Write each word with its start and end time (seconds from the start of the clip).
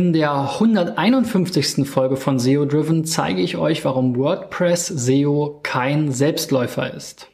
In 0.00 0.14
der 0.14 0.32
151. 0.58 1.86
Folge 1.86 2.16
von 2.16 2.38
SEO 2.38 2.64
Driven 2.64 3.04
zeige 3.04 3.42
ich 3.42 3.58
euch, 3.58 3.84
warum 3.84 4.16
WordPress 4.16 4.86
SEO 4.86 5.60
kein 5.62 6.10
Selbstläufer 6.10 6.94
ist. 6.94 7.28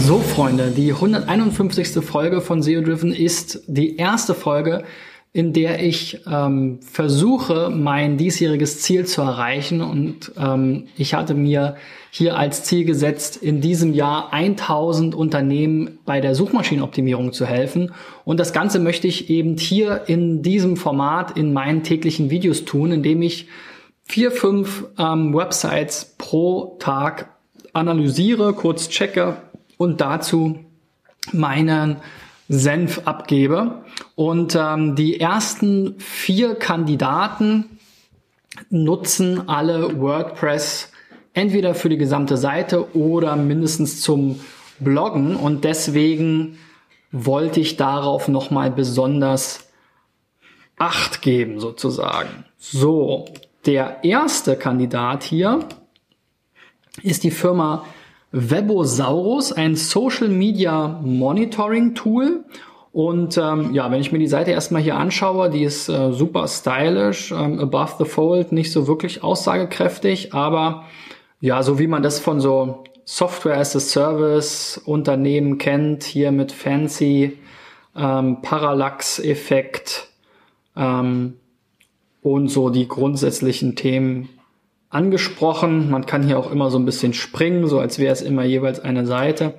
So 0.00 0.18
Freunde, 0.18 0.72
die 0.72 0.92
151. 0.92 2.04
Folge 2.04 2.40
von 2.40 2.62
SEO 2.64 2.80
Driven 2.80 3.12
ist 3.12 3.62
die 3.68 3.94
erste 3.96 4.34
Folge, 4.34 4.82
in 5.36 5.52
der 5.52 5.82
ich 5.82 6.22
ähm, 6.26 6.78
versuche, 6.80 7.68
mein 7.68 8.16
diesjähriges 8.16 8.80
Ziel 8.80 9.04
zu 9.04 9.20
erreichen. 9.20 9.82
Und 9.82 10.32
ähm, 10.38 10.86
ich 10.96 11.12
hatte 11.12 11.34
mir 11.34 11.76
hier 12.10 12.38
als 12.38 12.64
Ziel 12.64 12.86
gesetzt, 12.86 13.36
in 13.36 13.60
diesem 13.60 13.92
Jahr 13.92 14.32
1000 14.32 15.14
Unternehmen 15.14 15.98
bei 16.06 16.22
der 16.22 16.34
Suchmaschinenoptimierung 16.34 17.34
zu 17.34 17.44
helfen. 17.44 17.92
Und 18.24 18.40
das 18.40 18.54
Ganze 18.54 18.78
möchte 18.78 19.08
ich 19.08 19.28
eben 19.28 19.58
hier 19.58 20.04
in 20.06 20.40
diesem 20.42 20.78
Format 20.78 21.36
in 21.36 21.52
meinen 21.52 21.82
täglichen 21.82 22.30
Videos 22.30 22.64
tun, 22.64 22.90
indem 22.90 23.20
ich 23.20 23.46
vier, 24.04 24.30
fünf 24.30 24.86
ähm, 24.98 25.34
Websites 25.34 26.14
pro 26.16 26.78
Tag 26.78 27.28
analysiere, 27.74 28.54
kurz 28.54 28.88
checke 28.88 29.36
und 29.76 30.00
dazu 30.00 30.60
meinen 31.30 31.96
Senf 32.48 33.02
abgebe. 33.04 33.84
Und 34.14 34.54
ähm, 34.54 34.96
die 34.96 35.20
ersten 35.20 35.98
vier 35.98 36.54
Kandidaten 36.54 37.78
nutzen 38.70 39.48
alle 39.48 40.00
WordPress 40.00 40.90
entweder 41.32 41.74
für 41.74 41.88
die 41.88 41.98
gesamte 41.98 42.36
Seite 42.36 42.96
oder 42.96 43.36
mindestens 43.36 44.00
zum 44.00 44.40
Bloggen. 44.78 45.36
Und 45.36 45.64
deswegen 45.64 46.58
wollte 47.12 47.60
ich 47.60 47.76
darauf 47.76 48.28
nochmal 48.28 48.70
besonders 48.70 49.66
Acht 50.78 51.22
geben, 51.22 51.58
sozusagen. 51.58 52.44
So, 52.58 53.24
der 53.64 54.04
erste 54.04 54.56
Kandidat 54.56 55.24
hier 55.24 55.60
ist 57.02 57.24
die 57.24 57.30
Firma 57.30 57.86
Webosaurus, 58.36 59.52
ein 59.52 59.76
Social 59.76 60.28
Media 60.28 61.00
Monitoring 61.02 61.94
Tool. 61.94 62.44
Und 62.92 63.38
ähm, 63.38 63.72
ja, 63.74 63.90
wenn 63.90 64.00
ich 64.00 64.12
mir 64.12 64.18
die 64.18 64.26
Seite 64.26 64.50
erstmal 64.50 64.82
hier 64.82 64.96
anschaue, 64.96 65.48
die 65.48 65.64
ist 65.64 65.88
äh, 65.88 66.12
super 66.12 66.46
stylisch, 66.46 67.32
ähm, 67.32 67.58
above 67.60 67.94
the 67.98 68.04
fold, 68.04 68.52
nicht 68.52 68.72
so 68.72 68.86
wirklich 68.86 69.22
aussagekräftig, 69.22 70.34
aber 70.34 70.84
ja, 71.40 71.62
so 71.62 71.78
wie 71.78 71.86
man 71.86 72.02
das 72.02 72.20
von 72.20 72.40
so 72.40 72.84
Software 73.04 73.58
as 73.58 73.76
a 73.76 73.80
Service 73.80 74.80
Unternehmen 74.84 75.58
kennt, 75.58 76.04
hier 76.04 76.32
mit 76.32 76.52
fancy 76.52 77.38
ähm, 77.94 78.42
Parallax-Effekt 78.42 80.08
ähm, 80.76 81.34
und 82.22 82.48
so 82.48 82.70
die 82.70 82.88
grundsätzlichen 82.88 83.76
Themen 83.76 84.28
angesprochen. 84.96 85.90
Man 85.90 86.06
kann 86.06 86.22
hier 86.22 86.38
auch 86.38 86.50
immer 86.50 86.70
so 86.70 86.78
ein 86.78 86.86
bisschen 86.86 87.12
springen, 87.12 87.66
so 87.66 87.78
als 87.78 87.98
wäre 87.98 88.12
es 88.12 88.22
immer 88.22 88.44
jeweils 88.44 88.80
eine 88.80 89.04
Seite. 89.06 89.54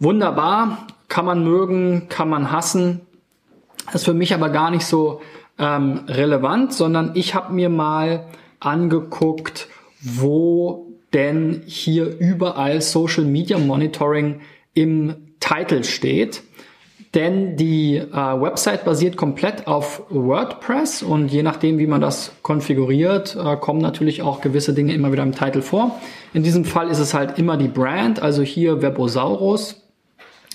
Wunderbar, 0.00 0.86
kann 1.08 1.24
man 1.24 1.44
mögen, 1.44 2.08
kann 2.08 2.28
man 2.28 2.50
hassen. 2.50 3.00
Das 3.86 3.96
ist 3.96 4.04
für 4.04 4.14
mich 4.14 4.34
aber 4.34 4.50
gar 4.50 4.72
nicht 4.72 4.84
so 4.84 5.20
ähm, 5.58 6.00
relevant, 6.08 6.72
sondern 6.72 7.12
ich 7.14 7.34
habe 7.34 7.54
mir 7.54 7.68
mal 7.68 8.26
angeguckt, 8.58 9.68
wo 10.00 10.88
denn 11.12 11.62
hier 11.66 12.18
überall 12.18 12.82
Social 12.82 13.24
Media 13.24 13.58
Monitoring 13.58 14.40
im 14.74 15.14
Titel 15.38 15.84
steht 15.84 16.42
denn 17.16 17.56
die 17.56 17.96
äh, 17.96 18.12
Website 18.12 18.84
basiert 18.84 19.16
komplett 19.16 19.66
auf 19.66 20.02
WordPress 20.10 21.02
und 21.02 21.28
je 21.28 21.42
nachdem, 21.42 21.78
wie 21.78 21.86
man 21.86 22.02
das 22.02 22.32
konfiguriert, 22.42 23.34
äh, 23.34 23.56
kommen 23.56 23.80
natürlich 23.80 24.20
auch 24.20 24.42
gewisse 24.42 24.74
Dinge 24.74 24.92
immer 24.92 25.10
wieder 25.12 25.22
im 25.22 25.32
Titel 25.32 25.62
vor. 25.62 25.98
In 26.34 26.42
diesem 26.42 26.66
Fall 26.66 26.90
ist 26.90 26.98
es 26.98 27.14
halt 27.14 27.38
immer 27.38 27.56
die 27.56 27.68
Brand, 27.68 28.20
also 28.20 28.42
hier 28.42 28.82
Webosaurus, 28.82 29.82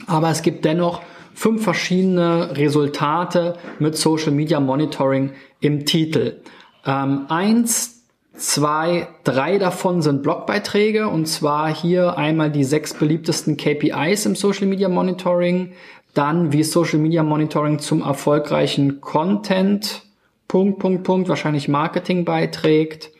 aber 0.06 0.30
es 0.30 0.44
gibt 0.44 0.64
dennoch 0.64 1.02
fünf 1.34 1.64
verschiedene 1.64 2.56
Resultate 2.56 3.56
mit 3.80 3.98
Social 3.98 4.32
Media 4.32 4.60
Monitoring 4.60 5.32
im 5.62 5.86
Titel. 5.86 6.42
Ähm, 6.86 7.26
eins, 7.30 8.04
zwei, 8.36 9.08
drei 9.24 9.58
davon 9.58 10.02
sind 10.02 10.24
Blogbeiträge 10.24 11.08
und 11.08 11.28
zwar 11.28 11.74
hier 11.74 12.18
einmal 12.18 12.52
die 12.52 12.64
sechs 12.64 12.94
beliebtesten 12.94 13.58
KPIs 13.58 14.26
im 14.26 14.36
Social 14.36 14.68
Media 14.68 14.90
Monitoring, 14.90 15.74
dann 16.14 16.52
wie 16.52 16.64
Social 16.64 17.00
Media 17.00 17.24
Monitoring 17.24 17.80
zum 17.80 18.02
erfolgreichen 18.02 19.02
Content, 19.02 20.04
Punkt, 20.48 20.80
Punkt, 20.80 21.04
Punkt, 21.04 21.30
wahrscheinlich 21.30 21.68
Marketing 21.68 22.26
beiträgt. 22.26 23.12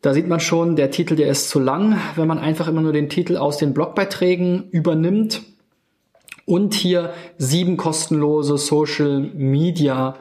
Da 0.00 0.12
sieht 0.12 0.26
man 0.26 0.40
schon, 0.40 0.74
der 0.74 0.90
Titel, 0.90 1.14
der 1.14 1.28
ist 1.28 1.48
zu 1.48 1.60
lang, 1.60 1.96
wenn 2.16 2.26
man 2.26 2.38
einfach 2.38 2.66
immer 2.66 2.80
nur 2.80 2.92
den 2.92 3.08
Titel 3.08 3.36
aus 3.36 3.58
den 3.58 3.72
Blogbeiträgen 3.72 4.68
übernimmt. 4.70 5.42
Und 6.44 6.74
hier 6.74 7.12
sieben 7.38 7.76
kostenlose 7.76 8.58
Social 8.58 9.20
Media 9.20 10.16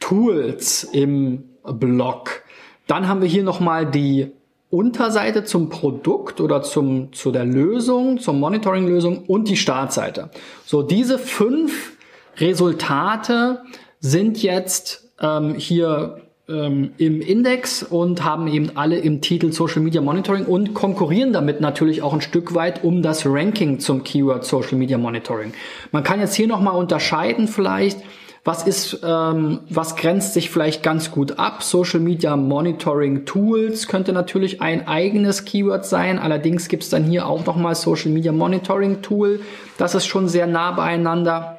Tools 0.00 0.84
im 0.84 1.44
Blog. 1.64 2.42
Dann 2.86 3.08
haben 3.08 3.20
wir 3.20 3.28
hier 3.28 3.42
nochmal 3.42 3.84
die 3.84 4.32
Unterseite 4.70 5.44
zum 5.44 5.68
Produkt 5.68 6.40
oder 6.40 6.62
zum, 6.62 7.12
zu 7.12 7.30
der 7.30 7.44
Lösung, 7.44 8.18
zur 8.18 8.34
Monitoring-Lösung 8.34 9.24
und 9.26 9.48
die 9.48 9.56
Startseite. 9.56 10.30
So, 10.64 10.82
diese 10.82 11.18
fünf 11.18 11.96
Resultate 12.38 13.62
sind 14.00 14.42
jetzt 14.42 15.08
ähm, 15.20 15.54
hier 15.54 16.22
ähm, 16.48 16.92
im 16.98 17.20
Index 17.20 17.82
und 17.82 18.24
haben 18.24 18.46
eben 18.48 18.72
alle 18.76 18.98
im 18.98 19.20
Titel 19.20 19.52
Social 19.52 19.82
Media 19.82 20.00
Monitoring 20.00 20.44
und 20.44 20.74
konkurrieren 20.74 21.32
damit 21.32 21.60
natürlich 21.60 22.02
auch 22.02 22.12
ein 22.12 22.20
Stück 22.20 22.54
weit 22.54 22.84
um 22.84 23.02
das 23.02 23.26
Ranking 23.26 23.80
zum 23.80 24.04
Keyword 24.04 24.44
Social 24.44 24.76
Media 24.76 24.98
Monitoring. 24.98 25.52
Man 25.92 26.04
kann 26.04 26.20
jetzt 26.20 26.34
hier 26.34 26.46
nochmal 26.46 26.76
unterscheiden 26.76 27.48
vielleicht, 27.48 27.98
was 28.46 28.62
ist, 28.64 29.00
ähm, 29.02 29.58
was 29.68 29.96
grenzt 29.96 30.34
sich 30.34 30.50
vielleicht 30.50 30.84
ganz 30.84 31.10
gut 31.10 31.36
ab? 31.36 31.64
Social 31.64 31.98
Media 31.98 32.36
Monitoring 32.36 33.24
Tools 33.24 33.88
könnte 33.88 34.12
natürlich 34.12 34.62
ein 34.62 34.86
eigenes 34.86 35.44
Keyword 35.44 35.84
sein. 35.84 36.20
Allerdings 36.20 36.68
gibt 36.68 36.84
es 36.84 36.88
dann 36.88 37.02
hier 37.02 37.26
auch 37.26 37.44
nochmal 37.44 37.74
Social 37.74 38.12
Media 38.12 38.30
Monitoring 38.30 39.02
Tool. 39.02 39.40
Das 39.78 39.96
ist 39.96 40.06
schon 40.06 40.28
sehr 40.28 40.46
nah 40.46 40.70
beieinander. 40.70 41.58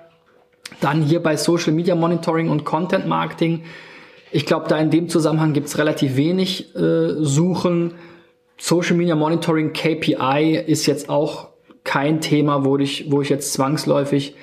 Dann 0.79 1.01
hier 1.01 1.21
bei 1.21 1.35
Social 1.35 1.73
Media 1.73 1.93
Monitoring 1.93 2.47
und 2.47 2.63
Content 2.63 3.05
Marketing. 3.05 3.63
Ich 4.31 4.45
glaube, 4.45 4.69
da 4.69 4.77
in 4.77 4.89
dem 4.89 5.09
Zusammenhang 5.09 5.51
gibt 5.51 5.67
es 5.67 5.77
relativ 5.77 6.15
wenig 6.15 6.73
äh, 6.73 7.15
Suchen. 7.19 7.95
Social 8.57 8.95
Media 8.95 9.17
Monitoring 9.17 9.73
KPI 9.73 10.63
ist 10.65 10.85
jetzt 10.85 11.09
auch 11.09 11.49
kein 11.83 12.21
Thema, 12.21 12.63
wo 12.63 12.77
ich, 12.77 13.11
wo 13.11 13.21
ich 13.21 13.27
jetzt 13.27 13.51
zwangsläufig 13.51 14.35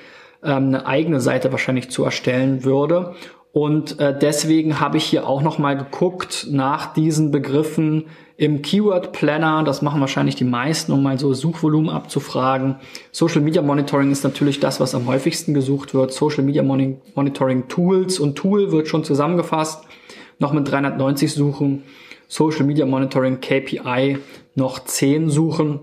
ähm, 0.45 0.67
eine 0.67 0.85
eigene 0.85 1.19
Seite 1.19 1.51
wahrscheinlich 1.51 1.89
zu 1.89 2.03
erstellen 2.03 2.63
würde. 2.63 3.15
Und 3.55 4.01
äh, 4.01 4.13
deswegen 4.17 4.81
habe 4.81 4.97
ich 4.97 5.05
hier 5.05 5.27
auch 5.27 5.41
noch 5.41 5.59
mal 5.59 5.77
geguckt 5.77 6.47
nach 6.51 6.93
diesen 6.93 7.31
Begriffen 7.31 8.07
im 8.35 8.61
Keyword 8.61 9.13
Planner. 9.13 9.63
Das 9.63 9.81
machen 9.81 10.01
wahrscheinlich 10.01 10.35
die 10.35 10.43
meisten, 10.43 10.91
um 10.91 11.01
mal 11.01 11.17
so 11.17 11.33
Suchvolumen 11.33 11.89
abzufragen. 11.89 12.75
Social 13.13 13.39
Media 13.39 13.61
Monitoring 13.61 14.11
ist 14.11 14.25
natürlich 14.25 14.59
das, 14.59 14.81
was 14.81 14.93
am 14.93 15.07
häufigsten 15.07 15.53
gesucht 15.53 15.93
wird. 15.93 16.11
Social 16.11 16.43
Media 16.43 16.63
Monitoring 16.63 17.69
Tools 17.69 18.19
und 18.19 18.35
Tool 18.35 18.73
wird 18.73 18.89
schon 18.89 19.05
zusammengefasst. 19.05 19.85
Noch 20.37 20.51
mit 20.51 20.69
390 20.69 21.33
Suchen. 21.33 21.83
Social 22.27 22.65
Media 22.65 22.85
Monitoring 22.85 23.39
KPI 23.39 24.17
noch 24.55 24.83
10 24.83 25.29
Suchen. 25.29 25.79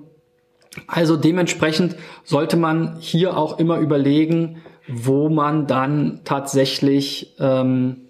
Also 0.86 1.16
dementsprechend 1.16 1.96
sollte 2.24 2.56
man 2.56 2.96
hier 2.98 3.36
auch 3.36 3.58
immer 3.58 3.78
überlegen, 3.78 4.62
wo 4.88 5.28
man 5.28 5.66
dann 5.66 6.20
tatsächlich 6.24 7.34
ähm, 7.38 8.08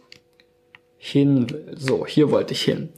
hin 0.96 1.50
will. 1.50 1.74
So, 1.76 2.06
hier 2.06 2.30
wollte 2.30 2.54
ich 2.54 2.62
hin 2.62 2.90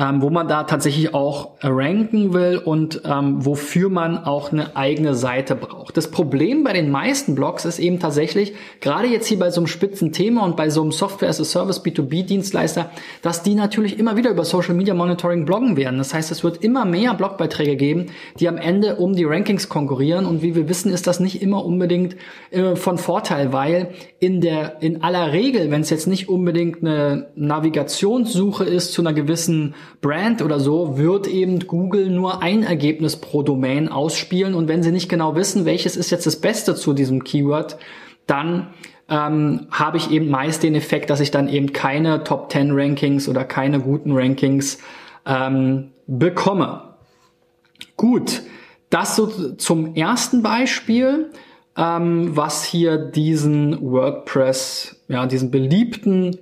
ähm, 0.00 0.22
wo 0.22 0.30
man 0.30 0.48
da 0.48 0.64
tatsächlich 0.64 1.12
auch 1.12 1.50
ranken 1.60 2.32
will 2.32 2.56
und 2.56 3.02
ähm, 3.04 3.44
wofür 3.44 3.90
man 3.90 4.16
auch 4.16 4.50
eine 4.50 4.74
eigene 4.74 5.14
Seite 5.14 5.54
braucht. 5.54 5.94
Das 5.98 6.10
Problem 6.10 6.64
bei 6.64 6.72
den 6.72 6.90
meisten 6.90 7.34
Blogs 7.34 7.66
ist 7.66 7.78
eben 7.78 8.00
tatsächlich, 8.00 8.54
gerade 8.80 9.08
jetzt 9.08 9.26
hier 9.26 9.38
bei 9.38 9.50
so 9.50 9.60
einem 9.60 9.66
spitzen 9.66 10.10
Thema 10.12 10.44
und 10.44 10.56
bei 10.56 10.70
so 10.70 10.80
einem 10.80 10.92
Software 10.92 11.28
as 11.28 11.38
a 11.38 11.44
Service 11.44 11.84
B2B-Dienstleister, 11.84 12.88
dass 13.20 13.42
die 13.42 13.54
natürlich 13.54 13.98
immer 13.98 14.16
wieder 14.16 14.30
über 14.30 14.44
Social 14.44 14.74
Media 14.74 14.94
Monitoring 14.94 15.44
bloggen 15.44 15.76
werden. 15.76 15.98
Das 15.98 16.14
heißt, 16.14 16.30
es 16.30 16.42
wird 16.42 16.64
immer 16.64 16.86
mehr 16.86 17.12
Blogbeiträge 17.12 17.76
geben, 17.76 18.06
die 18.38 18.48
am 18.48 18.56
Ende 18.56 18.96
um 18.96 19.14
die 19.14 19.24
Rankings 19.24 19.68
konkurrieren 19.68 20.24
und 20.24 20.40
wie 20.40 20.54
wir 20.54 20.66
wissen, 20.70 20.90
ist 20.90 21.08
das 21.08 21.20
nicht 21.20 21.42
immer 21.42 21.62
unbedingt 21.62 22.16
äh, 22.52 22.74
von 22.74 22.96
Vorteil, 22.96 23.52
weil 23.52 23.90
in 24.18 24.40
der 24.40 24.80
in 24.80 25.02
aller 25.02 25.32
Regel, 25.32 25.70
wenn 25.70 25.82
es 25.82 25.90
jetzt 25.90 26.06
nicht 26.06 26.30
unbedingt 26.30 26.80
eine 26.80 27.28
Navigationssuche 27.34 28.64
ist 28.64 28.94
zu 28.94 29.02
einer 29.02 29.12
gewissen 29.12 29.74
Brand 30.00 30.42
oder 30.42 30.60
so, 30.60 30.96
wird 30.96 31.26
eben 31.26 31.60
Google 31.66 32.10
nur 32.10 32.42
ein 32.42 32.62
Ergebnis 32.62 33.16
pro 33.16 33.42
Domain 33.42 33.88
ausspielen. 33.88 34.54
Und 34.54 34.68
wenn 34.68 34.82
sie 34.82 34.92
nicht 34.92 35.08
genau 35.08 35.34
wissen, 35.36 35.64
welches 35.64 35.96
ist 35.96 36.10
jetzt 36.10 36.26
das 36.26 36.36
Beste 36.36 36.74
zu 36.74 36.92
diesem 36.92 37.24
Keyword, 37.24 37.76
dann 38.26 38.68
ähm, 39.08 39.66
habe 39.70 39.96
ich 39.96 40.10
eben 40.10 40.30
meist 40.30 40.62
den 40.62 40.74
Effekt, 40.74 41.10
dass 41.10 41.20
ich 41.20 41.30
dann 41.30 41.48
eben 41.48 41.72
keine 41.72 42.24
Top 42.24 42.50
10 42.50 42.70
Rankings 42.72 43.28
oder 43.28 43.44
keine 43.44 43.80
guten 43.80 44.12
Rankings 44.12 44.78
ähm, 45.26 45.90
bekomme. 46.06 46.94
Gut, 47.96 48.42
das 48.88 49.16
so 49.16 49.26
zum 49.54 49.94
ersten 49.94 50.42
Beispiel, 50.42 51.30
ähm, 51.76 52.36
was 52.36 52.64
hier 52.64 52.98
diesen 52.98 53.80
WordPress, 53.80 55.02
ja, 55.08 55.26
diesen 55.26 55.50
beliebten, 55.50 56.38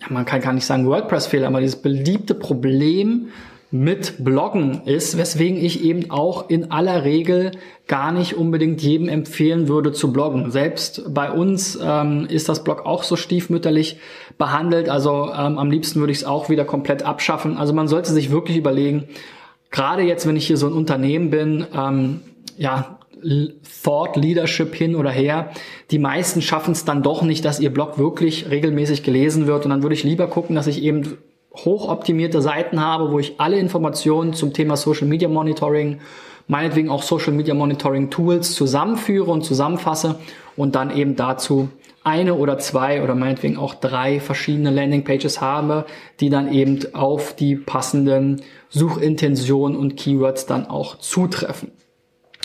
ja, 0.00 0.06
man 0.10 0.24
kann 0.24 0.40
gar 0.40 0.52
nicht 0.52 0.66
sagen 0.66 0.86
WordPress-Fehler, 0.86 1.46
aber 1.46 1.60
dieses 1.60 1.76
beliebte 1.76 2.34
Problem 2.34 3.28
mit 3.70 4.24
Bloggen 4.24 4.82
ist, 4.84 5.18
weswegen 5.18 5.56
ich 5.56 5.82
eben 5.82 6.12
auch 6.12 6.48
in 6.48 6.70
aller 6.70 7.02
Regel 7.02 7.50
gar 7.88 8.12
nicht 8.12 8.34
unbedingt 8.34 8.80
jedem 8.82 9.08
empfehlen 9.08 9.66
würde 9.66 9.90
zu 9.90 10.12
bloggen. 10.12 10.52
Selbst 10.52 11.12
bei 11.12 11.32
uns 11.32 11.76
ähm, 11.82 12.26
ist 12.30 12.48
das 12.48 12.62
Blog 12.62 12.86
auch 12.86 13.02
so 13.02 13.16
stiefmütterlich 13.16 13.98
behandelt. 14.38 14.88
Also 14.88 15.28
ähm, 15.32 15.58
am 15.58 15.72
liebsten 15.72 15.98
würde 15.98 16.12
ich 16.12 16.18
es 16.18 16.24
auch 16.24 16.48
wieder 16.48 16.64
komplett 16.64 17.02
abschaffen. 17.02 17.56
Also 17.56 17.72
man 17.72 17.88
sollte 17.88 18.12
sich 18.12 18.30
wirklich 18.30 18.56
überlegen, 18.56 19.08
gerade 19.72 20.02
jetzt, 20.02 20.24
wenn 20.28 20.36
ich 20.36 20.46
hier 20.46 20.56
so 20.56 20.68
ein 20.68 20.72
Unternehmen 20.72 21.30
bin, 21.30 21.66
ähm, 21.76 22.20
ja, 22.56 23.00
Thought 23.82 24.16
Leadership 24.16 24.74
hin 24.74 24.94
oder 24.96 25.10
her. 25.10 25.50
Die 25.90 25.98
meisten 25.98 26.42
schaffen 26.42 26.72
es 26.72 26.84
dann 26.84 27.02
doch 27.02 27.22
nicht, 27.22 27.44
dass 27.44 27.60
ihr 27.60 27.72
Blog 27.72 27.98
wirklich 27.98 28.50
regelmäßig 28.50 29.02
gelesen 29.02 29.46
wird. 29.46 29.64
Und 29.64 29.70
dann 29.70 29.82
würde 29.82 29.94
ich 29.94 30.04
lieber 30.04 30.26
gucken, 30.26 30.56
dass 30.56 30.66
ich 30.66 30.82
eben 30.82 31.18
hochoptimierte 31.56 32.42
Seiten 32.42 32.80
habe, 32.80 33.10
wo 33.10 33.18
ich 33.18 33.34
alle 33.38 33.58
Informationen 33.58 34.34
zum 34.34 34.52
Thema 34.52 34.76
Social 34.76 35.06
Media 35.06 35.28
Monitoring, 35.28 36.00
meinetwegen 36.48 36.90
auch 36.90 37.02
Social 37.02 37.32
Media 37.32 37.54
Monitoring 37.54 38.10
Tools 38.10 38.54
zusammenführe 38.54 39.30
und 39.30 39.44
zusammenfasse 39.44 40.16
und 40.56 40.74
dann 40.74 40.94
eben 40.94 41.16
dazu 41.16 41.68
eine 42.02 42.34
oder 42.34 42.58
zwei 42.58 43.02
oder 43.02 43.14
meinetwegen 43.14 43.56
auch 43.56 43.74
drei 43.74 44.20
verschiedene 44.20 44.70
Landingpages 44.70 45.40
habe, 45.40 45.86
die 46.20 46.28
dann 46.28 46.52
eben 46.52 46.94
auf 46.94 47.34
die 47.34 47.56
passenden 47.56 48.42
Suchintentionen 48.68 49.76
und 49.76 49.96
Keywords 49.96 50.44
dann 50.44 50.66
auch 50.66 50.98
zutreffen. 50.98 51.72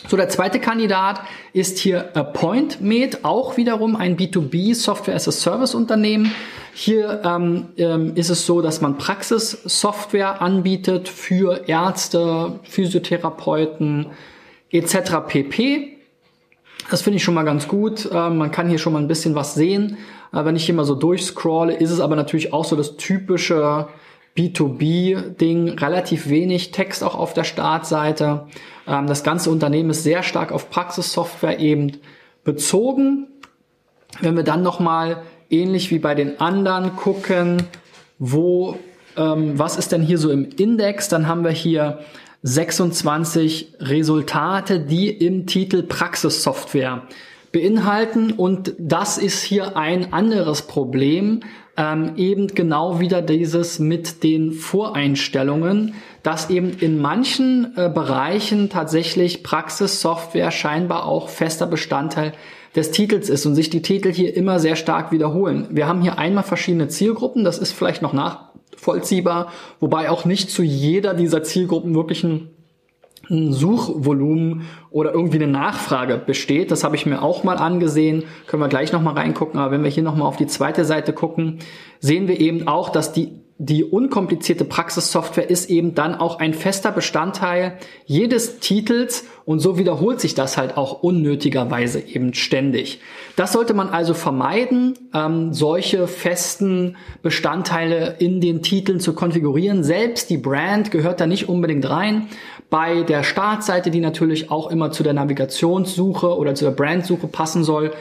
So, 0.07 0.15
der 0.15 0.29
zweite 0.29 0.59
Kandidat 0.59 1.21
ist 1.51 1.77
hier 1.77 2.15
AppointMate, 2.15 3.19
auch 3.23 3.57
wiederum 3.57 3.95
ein 3.95 4.15
B2B 4.17 4.73
Software 4.73 5.15
as 5.15 5.27
a 5.27 5.31
Service 5.31 5.75
Unternehmen. 5.75 6.31
Hier 6.73 7.21
ähm, 7.25 7.67
ähm, 7.77 8.13
ist 8.15 8.29
es 8.29 8.45
so, 8.45 8.61
dass 8.61 8.79
man 8.79 8.97
Praxissoftware 8.97 10.41
anbietet 10.41 11.09
für 11.09 11.67
Ärzte, 11.67 12.59
Physiotherapeuten 12.63 14.07
etc. 14.71 14.95
pp. 15.27 15.97
Das 16.89 17.01
finde 17.01 17.17
ich 17.17 17.23
schon 17.23 17.33
mal 17.33 17.43
ganz 17.43 17.67
gut. 17.67 18.09
Äh, 18.09 18.29
man 18.29 18.51
kann 18.51 18.69
hier 18.69 18.79
schon 18.79 18.93
mal 18.93 18.99
ein 18.99 19.07
bisschen 19.07 19.35
was 19.35 19.53
sehen. 19.53 19.97
Äh, 20.31 20.45
wenn 20.45 20.55
ich 20.55 20.65
hier 20.65 20.75
mal 20.75 20.85
so 20.85 20.95
durchscrolle, 20.95 21.73
ist 21.73 21.91
es 21.91 21.99
aber 21.99 22.15
natürlich 22.15 22.53
auch 22.53 22.63
so 22.63 22.75
das 22.75 22.95
typische 22.95 23.87
B2B-Ding, 24.37 25.79
relativ 25.79 26.29
wenig 26.29 26.71
Text 26.71 27.03
auch 27.03 27.15
auf 27.15 27.33
der 27.33 27.43
Startseite. 27.43 28.47
Ähm, 28.87 29.07
das 29.07 29.23
ganze 29.23 29.49
Unternehmen 29.49 29.89
ist 29.89 30.03
sehr 30.03 30.23
stark 30.23 30.51
auf 30.51 30.69
Praxissoftware 30.69 31.59
eben 31.59 31.97
bezogen. 32.43 33.27
Wenn 34.21 34.35
wir 34.35 34.43
dann 34.43 34.63
nochmal 34.63 35.23
ähnlich 35.49 35.91
wie 35.91 35.99
bei 35.99 36.15
den 36.15 36.39
anderen 36.39 36.95
gucken, 36.95 37.63
wo, 38.17 38.77
ähm, 39.17 39.57
was 39.57 39.77
ist 39.77 39.91
denn 39.91 40.01
hier 40.01 40.17
so 40.17 40.31
im 40.31 40.45
Index, 40.57 41.09
dann 41.09 41.27
haben 41.27 41.43
wir 41.43 41.51
hier 41.51 41.99
26 42.43 43.73
Resultate, 43.79 44.79
die 44.79 45.09
im 45.09 45.45
Titel 45.45 45.83
Praxissoftware 45.83 47.03
beinhalten. 47.51 48.31
Und 48.31 48.73
das 48.77 49.17
ist 49.17 49.43
hier 49.43 49.75
ein 49.75 50.13
anderes 50.13 50.61
Problem, 50.63 51.41
ähm, 51.79 52.11
eben 52.17 52.47
genau 52.47 52.99
wieder 52.99 53.21
dieses 53.21 53.79
mit 53.79 54.21
den 54.21 54.51
Voreinstellungen, 54.51 55.95
dass 56.21 56.49
eben 56.49 56.71
in 56.77 56.99
manchen 56.99 57.71
äh, 57.77 57.89
Bereichen 57.89 58.69
tatsächlich 58.69 59.43
Praxissoftware 59.43 60.51
scheinbar 60.51 61.05
auch 61.05 61.29
fester 61.29 61.65
Bestandteil 61.65 62.33
des 62.75 62.91
Titels 62.91 63.29
ist 63.29 63.45
und 63.45 63.55
sich 63.55 63.69
die 63.69 63.81
Titel 63.81 64.11
hier 64.11 64.35
immer 64.35 64.59
sehr 64.59 64.75
stark 64.75 65.13
wiederholen. 65.13 65.67
Wir 65.71 65.87
haben 65.87 66.01
hier 66.01 66.19
einmal 66.19 66.43
verschiedene 66.43 66.89
Zielgruppen, 66.89 67.45
das 67.45 67.57
ist 67.57 67.71
vielleicht 67.71 68.01
noch 68.01 68.13
nachvollziehbar, 68.13 69.51
wobei 69.79 70.09
auch 70.09 70.25
nicht 70.25 70.51
zu 70.51 70.61
jeder 70.61 71.13
dieser 71.13 71.43
Zielgruppen 71.43 71.95
wirklich 71.95 72.25
ein 72.25 72.49
Suchvolumen 73.29 74.63
oder 74.91 75.13
irgendwie 75.13 75.37
eine 75.37 75.51
Nachfrage 75.51 76.17
besteht. 76.17 76.71
Das 76.71 76.83
habe 76.83 76.95
ich 76.95 77.05
mir 77.05 77.21
auch 77.21 77.43
mal 77.43 77.57
angesehen. 77.57 78.23
Können 78.47 78.61
wir 78.63 78.69
gleich 78.69 78.91
nochmal 78.91 79.13
reingucken. 79.13 79.59
Aber 79.59 79.71
wenn 79.71 79.83
wir 79.83 79.89
hier 79.89 80.03
nochmal 80.03 80.27
auf 80.27 80.37
die 80.37 80.47
zweite 80.47 80.85
Seite 80.85 81.13
gucken, 81.13 81.59
sehen 81.99 82.27
wir 82.27 82.39
eben 82.39 82.67
auch, 82.67 82.89
dass 82.89 83.13
die 83.13 83.39
die 83.61 83.83
unkomplizierte 83.83 84.63
Praxissoftware 84.63 85.49
ist 85.49 85.69
eben 85.69 85.93
dann 85.93 86.15
auch 86.15 86.39
ein 86.39 86.53
fester 86.53 86.93
Bestandteil 86.93 87.77
jedes 88.05 88.59
Titels 88.59 89.25
und 89.43 89.59
so 89.59 89.77
wiederholt 89.77 90.21
sich 90.21 90.33
das 90.33 90.55
halt 90.55 90.77
auch 90.77 91.03
unnötigerweise 91.03 91.99
eben 91.99 92.33
ständig. 92.33 93.01
Das 93.35 93.51
sollte 93.51 93.73
man 93.73 93.89
also 93.89 94.13
vermeiden, 94.13 94.93
ähm, 95.13 95.51
solche 95.51 96.07
festen 96.07 96.95
Bestandteile 97.21 98.15
in 98.19 98.39
den 98.39 98.61
Titeln 98.61 99.01
zu 99.01 99.13
konfigurieren. 99.13 99.83
Selbst 99.83 100.29
die 100.29 100.37
Brand 100.37 100.89
gehört 100.89 101.19
da 101.19 101.27
nicht 101.27 101.49
unbedingt 101.49 101.89
rein. 101.89 102.27
Bei 102.69 103.01
der 103.01 103.23
Startseite, 103.23 103.89
die 103.89 103.99
natürlich 103.99 104.51
auch 104.51 104.69
immer 104.69 104.91
zu 104.91 105.01
der 105.01 105.13
Navigationssuche 105.13 106.37
oder 106.37 106.53
zu 106.53 106.65
der 106.65 106.71
Brandsuche 106.71 107.27
passen 107.27 107.63
soll, 107.63 107.91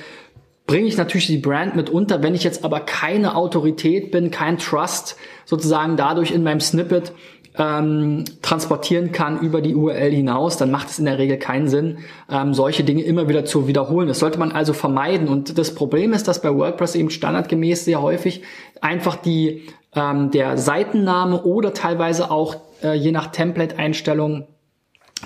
bringe 0.67 0.87
ich 0.87 0.99
natürlich 0.99 1.26
die 1.26 1.38
Brand 1.38 1.75
mit 1.75 1.88
unter. 1.88 2.23
Wenn 2.23 2.35
ich 2.35 2.44
jetzt 2.44 2.65
aber 2.65 2.81
keine 2.81 3.35
Autorität 3.35 4.11
bin, 4.11 4.31
kein 4.31 4.59
Trust 4.59 5.17
sozusagen 5.47 5.97
dadurch 5.97 6.31
in 6.31 6.43
meinem 6.43 6.61
Snippet 6.61 7.12
ähm, 7.56 8.25
transportieren 8.43 9.11
kann 9.11 9.41
über 9.41 9.62
die 9.62 9.75
URL 9.75 10.12
hinaus, 10.12 10.59
dann 10.59 10.71
macht 10.71 10.91
es 10.91 10.99
in 10.99 11.06
der 11.06 11.19
Regel 11.19 11.38
keinen 11.38 11.69
Sinn, 11.69 11.99
ähm, 12.31 12.53
solche 12.53 12.85
Dinge 12.85 13.03
immer 13.03 13.29
wieder 13.29 13.47
zu 13.47 13.67
wiederholen. 13.67 14.06
Das 14.06 14.19
sollte 14.19 14.38
man 14.38 14.53
also 14.53 14.75
vermeiden. 14.75 15.29
Und 15.29 15.56
das 15.56 15.75
Problem 15.75 16.12
ist, 16.12 16.29
dass 16.29 16.43
bei 16.43 16.55
WordPress 16.55 16.94
eben 16.94 17.09
standardgemäß 17.09 17.87
sehr 17.87 18.03
häufig 18.03 18.43
einfach 18.82 19.17
die 19.17 19.62
ähm, 19.97 20.31
der 20.31 20.59
Seitenname 20.59 21.43
oder 21.43 21.73
teilweise 21.73 22.31
auch 22.31 22.56
äh, 22.82 22.93
je 22.93 23.11
nach 23.11 23.29
Template-Einstellung 23.29 24.47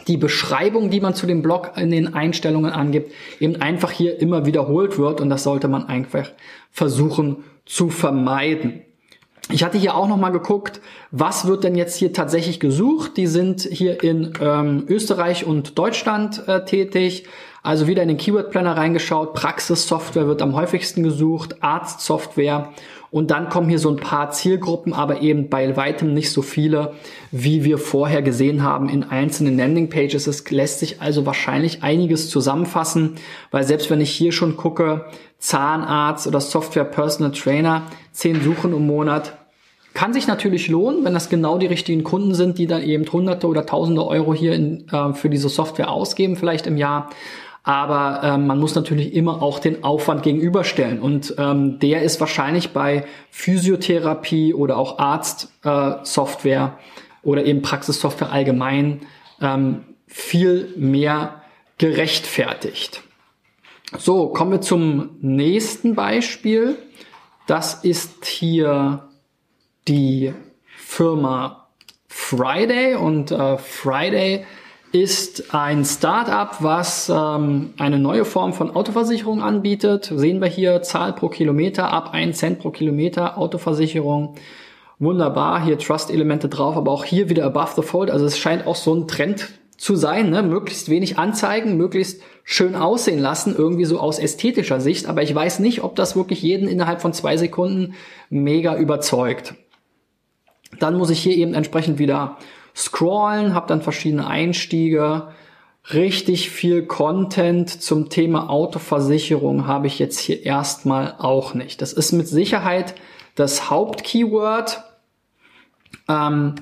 die 0.06 0.16
Beschreibung, 0.16 0.90
die 0.90 1.00
man 1.00 1.14
zu 1.14 1.26
dem 1.26 1.42
Blog 1.42 1.72
in 1.76 1.90
den 1.90 2.14
Einstellungen 2.14 2.72
angibt, 2.72 3.12
eben 3.40 3.56
einfach 3.56 3.90
hier 3.90 4.20
immer 4.20 4.46
wiederholt 4.46 4.98
wird 4.98 5.20
und 5.20 5.30
das 5.30 5.42
sollte 5.42 5.68
man 5.68 5.86
einfach 5.86 6.30
versuchen 6.70 7.44
zu 7.66 7.90
vermeiden. 7.90 8.82
Ich 9.50 9.64
hatte 9.64 9.76
hier 9.76 9.94
auch 9.94 10.08
noch 10.08 10.16
mal 10.16 10.30
geguckt, 10.30 10.80
was 11.10 11.46
wird 11.46 11.64
denn 11.64 11.74
jetzt 11.74 11.96
hier 11.96 12.12
tatsächlich 12.12 12.60
gesucht? 12.60 13.16
Die 13.16 13.26
sind 13.26 13.62
hier 13.62 14.02
in 14.02 14.32
ähm, 14.40 14.84
Österreich 14.88 15.44
und 15.44 15.78
Deutschland 15.78 16.46
äh, 16.48 16.64
tätig. 16.64 17.26
Also 17.62 17.86
wieder 17.86 18.02
in 18.02 18.08
den 18.08 18.16
Keyword 18.16 18.50
Planner 18.50 18.76
reingeschaut. 18.76 19.34
Praxissoftware 19.34 20.26
wird 20.26 20.42
am 20.42 20.54
häufigsten 20.54 21.02
gesucht, 21.02 21.62
Arztsoftware 21.62 22.72
und 23.12 23.30
dann 23.30 23.50
kommen 23.50 23.68
hier 23.68 23.78
so 23.78 23.90
ein 23.90 23.96
paar 23.96 24.30
Zielgruppen, 24.30 24.94
aber 24.94 25.20
eben 25.20 25.50
bei 25.50 25.76
weitem 25.76 26.14
nicht 26.14 26.30
so 26.30 26.40
viele, 26.40 26.94
wie 27.30 27.62
wir 27.62 27.76
vorher 27.76 28.22
gesehen 28.22 28.62
haben 28.62 28.88
in 28.88 29.04
einzelnen 29.04 29.58
Landingpages. 29.58 30.26
Es 30.26 30.50
lässt 30.50 30.78
sich 30.78 31.02
also 31.02 31.26
wahrscheinlich 31.26 31.82
einiges 31.82 32.30
zusammenfassen, 32.30 33.16
weil 33.50 33.64
selbst 33.64 33.90
wenn 33.90 34.00
ich 34.00 34.10
hier 34.10 34.32
schon 34.32 34.56
gucke, 34.56 35.04
Zahnarzt 35.38 36.26
oder 36.26 36.40
Software 36.40 36.84
Personal 36.84 37.32
Trainer, 37.32 37.82
zehn 38.12 38.40
Suchen 38.40 38.72
im 38.72 38.86
Monat, 38.86 39.36
kann 39.92 40.14
sich 40.14 40.26
natürlich 40.26 40.68
lohnen, 40.68 41.04
wenn 41.04 41.12
das 41.12 41.28
genau 41.28 41.58
die 41.58 41.66
richtigen 41.66 42.04
Kunden 42.04 42.34
sind, 42.34 42.56
die 42.56 42.66
dann 42.66 42.82
eben 42.82 43.04
Hunderte 43.12 43.46
oder 43.46 43.66
Tausende 43.66 44.06
Euro 44.06 44.32
hier 44.32 44.54
in, 44.54 44.88
äh, 44.88 45.12
für 45.12 45.28
diese 45.28 45.50
Software 45.50 45.90
ausgeben, 45.90 46.36
vielleicht 46.36 46.66
im 46.66 46.78
Jahr. 46.78 47.10
Aber 47.64 48.20
ähm, 48.24 48.46
man 48.46 48.58
muss 48.58 48.74
natürlich 48.74 49.14
immer 49.14 49.40
auch 49.40 49.60
den 49.60 49.84
Aufwand 49.84 50.22
gegenüberstellen. 50.22 51.00
Und 51.00 51.34
ähm, 51.38 51.78
der 51.78 52.02
ist 52.02 52.18
wahrscheinlich 52.18 52.70
bei 52.70 53.04
Physiotherapie 53.30 54.52
oder 54.52 54.76
auch 54.76 54.98
Arztsoftware 54.98 56.78
äh, 56.78 57.26
oder 57.26 57.44
eben 57.44 57.62
Praxissoftware 57.62 58.32
allgemein 58.32 59.02
ähm, 59.40 59.84
viel 60.06 60.74
mehr 60.76 61.42
gerechtfertigt. 61.78 63.02
So, 63.96 64.28
kommen 64.28 64.50
wir 64.52 64.60
zum 64.60 65.10
nächsten 65.20 65.94
Beispiel. 65.94 66.76
Das 67.46 67.84
ist 67.84 68.24
hier 68.24 69.08
die 69.86 70.32
Firma 70.76 71.68
Friday 72.08 72.94
und 72.96 73.30
äh, 73.30 73.58
Friday 73.58 74.46
ist 74.92 75.54
ein 75.54 75.84
Startup, 75.86 76.54
was 76.60 77.08
ähm, 77.08 77.72
eine 77.78 77.98
neue 77.98 78.26
Form 78.26 78.52
von 78.52 78.70
Autoversicherung 78.70 79.42
anbietet. 79.42 80.12
Sehen 80.14 80.40
wir 80.40 80.48
hier 80.48 80.82
Zahl 80.82 81.14
pro 81.14 81.28
Kilometer 81.28 81.90
ab 81.90 82.10
1 82.12 82.36
Cent 82.36 82.58
pro 82.58 82.70
Kilometer 82.70 83.38
Autoversicherung, 83.38 84.34
wunderbar, 84.98 85.64
hier 85.64 85.78
Trust-Elemente 85.78 86.48
drauf, 86.48 86.76
aber 86.76 86.90
auch 86.90 87.04
hier 87.04 87.30
wieder 87.30 87.46
above 87.46 87.72
the 87.74 87.82
fold. 87.82 88.10
Also 88.10 88.26
es 88.26 88.38
scheint 88.38 88.66
auch 88.66 88.76
so 88.76 88.94
ein 88.94 89.08
Trend 89.08 89.48
zu 89.78 89.96
sein, 89.96 90.30
ne? 90.30 90.42
möglichst 90.42 90.90
wenig 90.90 91.18
anzeigen, 91.18 91.76
möglichst 91.76 92.22
schön 92.44 92.76
aussehen 92.76 93.18
lassen, 93.18 93.56
irgendwie 93.56 93.86
so 93.86 93.98
aus 93.98 94.18
ästhetischer 94.18 94.80
Sicht. 94.80 95.06
Aber 95.06 95.22
ich 95.22 95.34
weiß 95.34 95.58
nicht, 95.58 95.82
ob 95.82 95.96
das 95.96 96.14
wirklich 96.14 96.42
jeden 96.42 96.68
innerhalb 96.68 97.00
von 97.00 97.14
zwei 97.14 97.38
Sekunden 97.38 97.94
mega 98.28 98.76
überzeugt. 98.76 99.54
Dann 100.78 100.96
muss 100.96 101.10
ich 101.10 101.20
hier 101.20 101.34
eben 101.34 101.54
entsprechend 101.54 101.98
wieder 101.98 102.36
scrollen, 102.74 103.54
habe 103.54 103.66
dann 103.66 103.82
verschiedene 103.82 104.26
Einstiege. 104.26 105.28
Richtig 105.92 106.50
viel 106.50 106.86
Content 106.86 107.68
zum 107.82 108.08
Thema 108.08 108.48
Autoversicherung 108.48 109.66
habe 109.66 109.88
ich 109.88 109.98
jetzt 109.98 110.20
hier 110.20 110.44
erstmal 110.44 111.16
auch 111.18 111.54
nicht. 111.54 111.82
Das 111.82 111.92
ist 111.92 112.12
mit 112.12 112.28
Sicherheit 112.28 112.94
das 113.34 113.70
Hauptkeyword. 113.70 114.82
Ähm, 116.08 116.54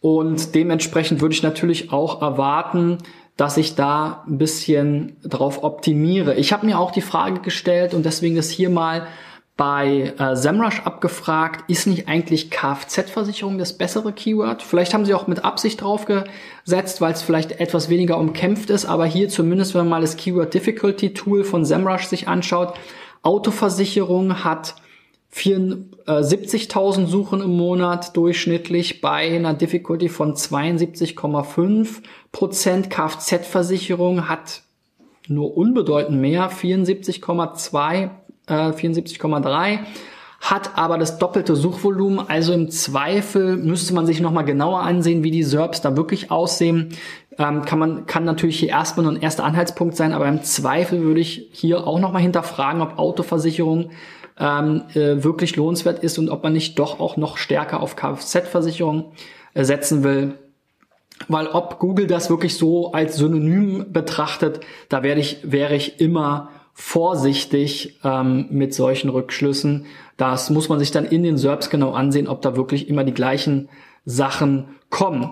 und 0.00 0.54
dementsprechend 0.54 1.20
würde 1.20 1.34
ich 1.34 1.42
natürlich 1.42 1.92
auch 1.92 2.22
erwarten, 2.22 2.98
dass 3.36 3.56
ich 3.56 3.74
da 3.74 4.24
ein 4.26 4.38
bisschen 4.38 5.16
drauf 5.22 5.62
optimiere. 5.62 6.34
Ich 6.34 6.52
habe 6.52 6.66
mir 6.66 6.78
auch 6.78 6.90
die 6.90 7.00
Frage 7.00 7.40
gestellt 7.40 7.94
und 7.94 8.04
deswegen 8.04 8.36
ist 8.36 8.50
hier 8.50 8.70
mal 8.70 9.06
bei 9.62 10.12
äh, 10.18 10.34
SEMrush 10.34 10.80
abgefragt, 10.80 11.70
ist 11.70 11.86
nicht 11.86 12.08
eigentlich 12.08 12.50
Kfz-Versicherung 12.50 13.58
das 13.58 13.78
bessere 13.78 14.12
Keyword? 14.12 14.60
Vielleicht 14.60 14.92
haben 14.92 15.04
sie 15.04 15.14
auch 15.14 15.28
mit 15.28 15.44
Absicht 15.44 15.82
draufgesetzt, 15.82 17.00
weil 17.00 17.12
es 17.12 17.22
vielleicht 17.22 17.60
etwas 17.60 17.88
weniger 17.88 18.18
umkämpft 18.18 18.70
ist, 18.70 18.86
aber 18.86 19.06
hier 19.06 19.28
zumindest, 19.28 19.74
wenn 19.74 19.82
man 19.82 19.90
mal 19.90 20.00
das 20.00 20.16
Keyword 20.16 20.52
Difficulty 20.52 21.14
Tool 21.14 21.44
von 21.44 21.64
SEMrush 21.64 22.06
sich 22.06 22.26
anschaut, 22.26 22.74
Autoversicherung 23.22 24.42
hat 24.42 24.74
70.000 25.32 27.06
Suchen 27.06 27.40
im 27.40 27.56
Monat 27.56 28.16
durchschnittlich 28.16 29.00
bei 29.00 29.32
einer 29.32 29.54
Difficulty 29.54 30.08
von 30.08 30.34
72,5 30.34 32.02
Prozent. 32.32 32.90
Kfz-Versicherung 32.90 34.28
hat 34.28 34.62
nur 35.28 35.56
unbedeutend 35.56 36.20
mehr, 36.20 36.50
74,2, 36.50 38.02
äh, 38.02 38.10
74,3 38.52 39.80
hat 40.42 40.76
aber 40.76 40.98
das 40.98 41.18
doppelte 41.18 41.54
Suchvolumen. 41.54 42.28
Also 42.28 42.52
im 42.52 42.68
Zweifel 42.68 43.56
müsste 43.56 43.94
man 43.94 44.06
sich 44.06 44.20
nochmal 44.20 44.44
genauer 44.44 44.80
ansehen, 44.80 45.22
wie 45.22 45.30
die 45.30 45.44
SERPs 45.44 45.80
da 45.80 45.96
wirklich 45.96 46.32
aussehen. 46.32 46.96
Ähm, 47.38 47.64
kann 47.64 47.78
man, 47.78 48.06
kann 48.06 48.24
natürlich 48.24 48.58
hier 48.58 48.70
erstmal 48.70 49.04
nur 49.04 49.14
ein 49.14 49.22
erster 49.22 49.44
Anhaltspunkt 49.44 49.96
sein, 49.96 50.12
aber 50.12 50.26
im 50.26 50.42
Zweifel 50.42 51.02
würde 51.02 51.20
ich 51.20 51.48
hier 51.52 51.86
auch 51.86 52.00
nochmal 52.00 52.22
hinterfragen, 52.22 52.82
ob 52.82 52.98
Autoversicherung 52.98 53.90
ähm, 54.38 54.82
äh, 54.94 55.22
wirklich 55.22 55.54
lohnenswert 55.54 56.02
ist 56.02 56.18
und 56.18 56.28
ob 56.28 56.42
man 56.42 56.52
nicht 56.52 56.76
doch 56.78 56.98
auch 56.98 57.16
noch 57.16 57.36
stärker 57.36 57.80
auf 57.80 57.94
Kfz-Versicherung 57.94 59.12
äh, 59.54 59.62
setzen 59.64 60.02
will. 60.02 60.34
Weil 61.28 61.46
ob 61.46 61.78
Google 61.78 62.08
das 62.08 62.30
wirklich 62.30 62.58
so 62.58 62.90
als 62.92 63.16
Synonym 63.16 63.92
betrachtet, 63.92 64.60
da 64.88 65.04
werde 65.04 65.20
ich, 65.20 65.38
wäre 65.44 65.76
ich 65.76 66.00
immer 66.00 66.50
vorsichtig 66.74 68.00
ähm, 68.04 68.46
mit 68.50 68.74
solchen 68.74 69.10
Rückschlüssen. 69.10 69.86
Das 70.16 70.50
muss 70.50 70.68
man 70.68 70.78
sich 70.78 70.90
dann 70.90 71.04
in 71.04 71.22
den 71.22 71.36
SERPs 71.36 71.70
genau 71.70 71.92
ansehen, 71.92 72.28
ob 72.28 72.42
da 72.42 72.56
wirklich 72.56 72.88
immer 72.88 73.04
die 73.04 73.14
gleichen 73.14 73.68
Sachen 74.04 74.76
kommen. 74.90 75.30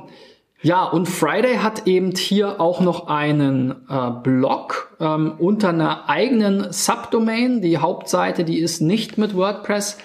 Ja, 0.63 0.85
und 0.85 1.09
Friday 1.09 1.57
hat 1.57 1.87
eben 1.87 2.15
hier 2.15 2.61
auch 2.61 2.81
noch 2.81 3.07
einen 3.07 3.71
äh, 3.89 4.11
Blog 4.23 4.95
ähm, 5.01 5.33
unter 5.39 5.71
einer 5.71 6.11
eigenen 6.11 6.71
Subdomain. 6.71 7.63
Die 7.63 7.79
Hauptseite, 7.79 8.45
die 8.45 8.59
ist 8.59 8.83
nicht 8.83 9.17
mit 9.17 9.35
WordPress 9.35 9.97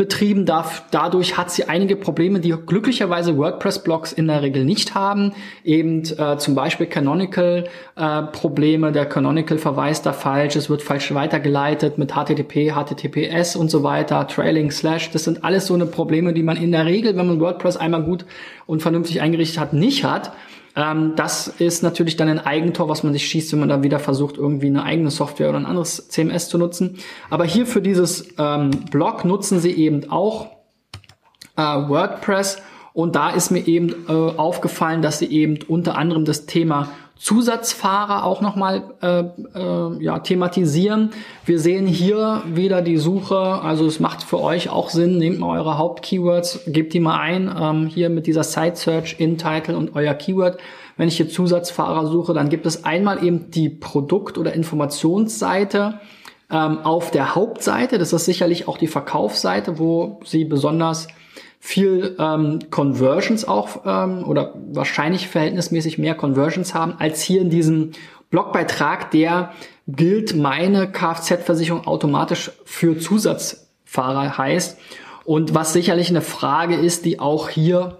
betrieben. 0.00 0.46
Darf, 0.46 0.84
dadurch 0.90 1.36
hat 1.36 1.50
sie 1.50 1.68
einige 1.68 1.94
Probleme, 1.94 2.40
die 2.40 2.52
glücklicherweise 2.52 3.36
WordPress-Blogs 3.36 4.14
in 4.14 4.28
der 4.28 4.40
Regel 4.40 4.64
nicht 4.64 4.94
haben. 4.94 5.34
Eben 5.62 6.04
äh, 6.16 6.38
zum 6.38 6.54
Beispiel 6.54 6.86
Canonical-Probleme. 6.86 8.88
Äh, 8.88 8.92
der 8.92 9.04
Canonical 9.04 9.58
verweist 9.58 10.06
da 10.06 10.14
falsch, 10.14 10.56
es 10.56 10.70
wird 10.70 10.80
falsch 10.80 11.12
weitergeleitet 11.12 11.98
mit 11.98 12.12
HTTP, 12.12 12.72
HTTPS 12.72 13.56
und 13.56 13.70
so 13.70 13.82
weiter, 13.82 14.26
Trailing 14.26 14.70
Slash. 14.70 15.10
Das 15.10 15.24
sind 15.24 15.44
alles 15.44 15.66
so 15.66 15.74
eine 15.74 15.84
Probleme, 15.84 16.32
die 16.32 16.44
man 16.44 16.56
in 16.56 16.72
der 16.72 16.86
Regel, 16.86 17.14
wenn 17.14 17.26
man 17.26 17.38
WordPress 17.38 17.76
einmal 17.76 18.02
gut 18.02 18.24
und 18.64 18.80
vernünftig 18.80 19.20
eingerichtet 19.20 19.60
hat, 19.60 19.74
nicht 19.74 20.02
hat. 20.02 20.32
Ähm, 20.76 21.14
das 21.16 21.48
ist 21.48 21.82
natürlich 21.82 22.16
dann 22.16 22.28
ein 22.28 22.38
Eigentor, 22.38 22.88
was 22.88 23.02
man 23.02 23.12
sich 23.12 23.26
schießt, 23.26 23.52
wenn 23.52 23.60
man 23.60 23.68
dann 23.68 23.82
wieder 23.82 23.98
versucht, 23.98 24.36
irgendwie 24.36 24.66
eine 24.66 24.84
eigene 24.84 25.10
Software 25.10 25.48
oder 25.48 25.58
ein 25.58 25.66
anderes 25.66 26.08
CMS 26.08 26.48
zu 26.48 26.58
nutzen. 26.58 26.98
Aber 27.28 27.44
hier 27.44 27.66
für 27.66 27.82
dieses 27.82 28.28
ähm, 28.38 28.70
Blog 28.90 29.24
nutzen 29.24 29.60
sie 29.60 29.72
eben 29.72 30.10
auch 30.10 30.48
äh, 31.56 31.62
WordPress 31.62 32.62
und 32.92 33.14
da 33.16 33.30
ist 33.30 33.50
mir 33.50 33.66
eben 33.66 34.06
äh, 34.08 34.12
aufgefallen, 34.12 35.02
dass 35.02 35.18
sie 35.18 35.26
eben 35.26 35.58
unter 35.68 35.96
anderem 35.96 36.24
das 36.24 36.46
Thema 36.46 36.88
Zusatzfahrer 37.20 38.24
auch 38.24 38.40
nochmal 38.40 38.94
äh, 39.02 39.20
äh, 39.20 40.02
ja, 40.02 40.20
thematisieren. 40.20 41.10
Wir 41.44 41.60
sehen 41.60 41.86
hier 41.86 42.42
wieder 42.46 42.80
die 42.80 42.96
Suche, 42.96 43.36
also 43.36 43.84
es 43.84 44.00
macht 44.00 44.22
für 44.22 44.40
euch 44.40 44.70
auch 44.70 44.88
Sinn, 44.88 45.18
nehmt 45.18 45.38
mal 45.38 45.58
eure 45.58 45.76
Hauptkeywords, 45.76 46.60
gebt 46.68 46.94
die 46.94 47.00
mal 47.00 47.20
ein, 47.20 47.54
ähm, 47.60 47.86
hier 47.88 48.08
mit 48.08 48.26
dieser 48.26 48.42
Site 48.42 48.76
Search 48.76 49.16
in 49.18 49.36
Title 49.36 49.76
und 49.76 49.94
euer 49.94 50.14
Keyword. 50.14 50.56
Wenn 50.96 51.08
ich 51.08 51.18
hier 51.18 51.28
Zusatzfahrer 51.28 52.06
suche, 52.06 52.32
dann 52.32 52.48
gibt 52.48 52.64
es 52.64 52.86
einmal 52.86 53.22
eben 53.22 53.50
die 53.50 53.68
Produkt- 53.68 54.38
oder 54.38 54.54
Informationsseite 54.54 56.00
ähm, 56.50 56.78
auf 56.78 57.10
der 57.10 57.34
Hauptseite. 57.34 57.98
Das 57.98 58.14
ist 58.14 58.24
sicherlich 58.24 58.66
auch 58.66 58.78
die 58.78 58.86
Verkaufsseite, 58.86 59.78
wo 59.78 60.20
sie 60.24 60.46
besonders 60.46 61.06
viel 61.62 62.16
ähm, 62.18 62.58
Conversions 62.70 63.46
auch 63.46 63.82
ähm, 63.84 64.24
oder 64.24 64.54
wahrscheinlich 64.72 65.28
verhältnismäßig 65.28 65.98
mehr 65.98 66.14
Conversions 66.14 66.74
haben 66.74 66.94
als 66.98 67.20
hier 67.20 67.42
in 67.42 67.50
diesem 67.50 67.92
Blogbeitrag, 68.30 69.10
der 69.10 69.52
gilt 69.86 70.34
meine 70.34 70.90
Kfz-Versicherung 70.90 71.86
automatisch 71.86 72.50
für 72.64 72.98
Zusatzfahrer 72.98 74.38
heißt 74.38 74.78
und 75.24 75.54
was 75.54 75.72
sicherlich 75.72 76.08
eine 76.08 76.22
Frage 76.22 76.76
ist, 76.76 77.04
die 77.04 77.20
auch 77.20 77.50
hier 77.50 77.98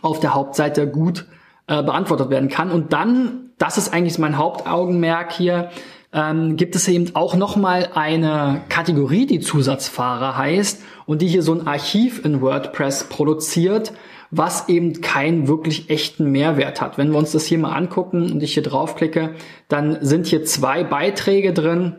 auf 0.00 0.20
der 0.20 0.34
Hauptseite 0.34 0.88
gut 0.88 1.26
äh, 1.66 1.82
beantwortet 1.82 2.30
werden 2.30 2.48
kann. 2.48 2.70
Und 2.70 2.92
dann, 2.92 3.50
das 3.58 3.76
ist 3.76 3.92
eigentlich 3.92 4.18
mein 4.18 4.38
Hauptaugenmerk 4.38 5.32
hier, 5.32 5.70
ähm, 6.12 6.56
gibt 6.56 6.74
es 6.74 6.88
eben 6.88 7.14
auch 7.14 7.36
nochmal 7.36 7.90
eine 7.94 8.62
Kategorie, 8.68 9.26
die 9.26 9.40
Zusatzfahrer 9.40 10.36
heißt 10.36 10.82
und 11.06 11.22
die 11.22 11.28
hier 11.28 11.42
so 11.42 11.54
ein 11.54 11.66
Archiv 11.66 12.24
in 12.24 12.40
WordPress 12.40 13.04
produziert, 13.04 13.92
was 14.30 14.68
eben 14.68 15.00
keinen 15.00 15.48
wirklich 15.48 15.90
echten 15.90 16.30
Mehrwert 16.30 16.80
hat. 16.80 16.98
Wenn 16.98 17.10
wir 17.10 17.18
uns 17.18 17.32
das 17.32 17.46
hier 17.46 17.58
mal 17.58 17.74
angucken 17.74 18.30
und 18.30 18.42
ich 18.42 18.54
hier 18.54 18.62
draufklicke, 18.62 19.34
dann 19.68 19.98
sind 20.00 20.26
hier 20.26 20.44
zwei 20.44 20.84
Beiträge 20.84 21.52
drin. 21.52 21.96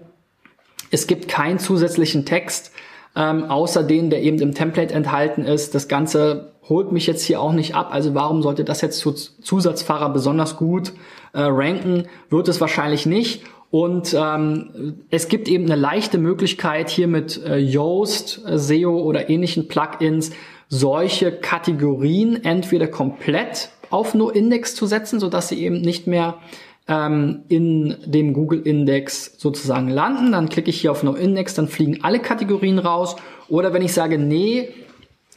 Es 0.92 1.08
gibt 1.08 1.28
keinen 1.28 1.60
zusätzlichen 1.60 2.26
Text, 2.26 2.72
ähm, 3.16 3.46
außer 3.46 3.84
den, 3.84 4.10
der 4.10 4.22
eben 4.22 4.40
im 4.40 4.54
Template 4.54 4.94
enthalten 4.94 5.44
ist. 5.44 5.76
Das 5.76 5.88
Ganze 5.88 6.54
holt 6.68 6.92
mich 6.92 7.08
jetzt 7.08 7.24
hier 7.24 7.42
auch 7.42 7.54
nicht 7.54 7.76
ab. 7.76 7.90
Also 7.92 8.14
warum 8.14 8.42
sollte 8.42 8.64
das 8.64 8.82
jetzt 8.82 9.00
zu 9.00 9.12
Zusatzfahrer 9.12 10.12
besonders 10.14 10.58
gut 10.58 10.94
äh, 11.34 11.42
ranken? 11.42 12.08
Wird 12.30 12.48
es 12.48 12.62
wahrscheinlich 12.62 13.06
nicht. 13.06 13.44
Und 13.72 14.14
ähm, 14.14 15.06
es 15.10 15.30
gibt 15.30 15.48
eben 15.48 15.66
eine 15.66 15.78
leichte 15.78 16.18
Möglichkeit 16.18 16.90
hier 16.90 17.08
mit 17.08 17.42
äh, 17.44 17.58
Yoast, 17.58 18.42
äh, 18.46 18.58
SEO 18.58 19.00
oder 19.00 19.30
ähnlichen 19.30 19.70
Plugins 19.70 20.32
solche 20.68 21.34
Kategorien 21.34 22.46
entweder 22.46 22.88
komplett 22.88 23.70
auf 23.90 24.14
No-Index 24.14 24.74
zu 24.74 24.86
setzen, 24.86 25.20
sodass 25.20 25.50
sie 25.50 25.62
eben 25.62 25.82
nicht 25.82 26.08
mehr 26.08 26.38
ähm, 26.88 27.44
in 27.50 27.98
dem 28.06 28.34
Google-Index 28.34 29.36
sozusagen 29.38 29.90
landen. 29.90 30.32
Dann 30.32 30.50
klicke 30.50 30.70
ich 30.70 30.82
hier 30.82 30.92
auf 30.92 31.04
No-Index, 31.04 31.56
dann 31.56 31.68
fliegen 31.68 32.04
alle 32.04 32.20
Kategorien 32.20 32.80
raus. 32.80 33.16
Oder 33.50 33.74
wenn 33.74 33.82
ich 33.82 33.94
sage, 33.94 34.18
nee, 34.18 34.70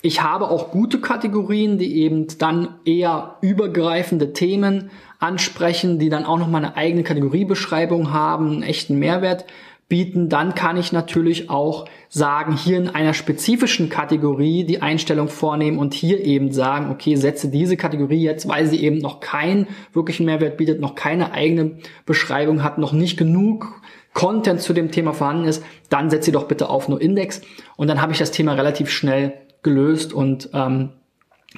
ich 0.03 0.23
habe 0.23 0.50
auch 0.50 0.71
gute 0.71 1.00
Kategorien, 1.00 1.79
die 1.79 2.03
eben 2.03 2.26
dann 2.38 2.69
eher 2.85 3.37
übergreifende 3.41 4.33
Themen 4.33 4.91
ansprechen, 5.25 5.99
die 5.99 6.11
dann 6.11 6.26
auch 6.26 6.38
nochmal 6.38 6.64
eine 6.64 6.76
eigene 6.76 7.02
Kategoriebeschreibung 7.02 8.12
haben, 8.12 8.50
einen 8.50 8.62
echten 8.62 8.99
Mehrwert 8.99 9.47
bieten, 9.88 10.28
dann 10.28 10.54
kann 10.54 10.76
ich 10.76 10.93
natürlich 10.93 11.50
auch 11.50 11.87
sagen, 12.09 12.57
hier 12.57 12.78
in 12.78 12.88
einer 12.88 13.14
spezifischen 13.14 13.88
Kategorie 13.88 14.64
die 14.64 14.83
Einstellung 14.83 15.28
vornehmen 15.28 15.78
und 15.78 15.95
hier 15.95 16.25
eben 16.25 16.52
sagen, 16.52 16.90
okay, 16.90 17.16
setze 17.16 17.49
diese 17.49 17.76
Kategorie 17.76 18.23
jetzt, 18.23 18.49
weil 18.49 18.66
sie 18.66 18.83
eben 18.83 18.99
noch 18.99 19.21
keinen 19.21 19.66
wirklichen 19.93 20.26
Mehrwert 20.26 20.57
bietet, 20.57 20.81
noch 20.81 20.95
keine 20.95 21.33
eigene 21.33 21.78
Beschreibung 22.07 22.62
hat, 22.62 22.78
noch 22.78 22.93
nicht 22.93 23.16
genug 23.16 23.81
Content 24.14 24.61
zu 24.61 24.73
dem 24.73 24.90
Thema 24.90 25.12
vorhanden 25.12 25.49
ist, 25.49 25.62
dann 25.90 26.09
setze 26.09 26.26
sie 26.26 26.33
doch 26.33 26.49
bitte 26.49 26.71
auf 26.71 26.88
nur 26.88 27.00
Index. 27.00 27.43
Und 27.76 27.88
dann 27.88 28.00
habe 28.00 28.12
ich 28.12 28.19
das 28.19 28.31
Thema 28.31 28.52
relativ 28.52 28.90
schnell 28.90 29.35
gelöst 29.62 30.12
und 30.12 30.50
ähm, 30.54 30.90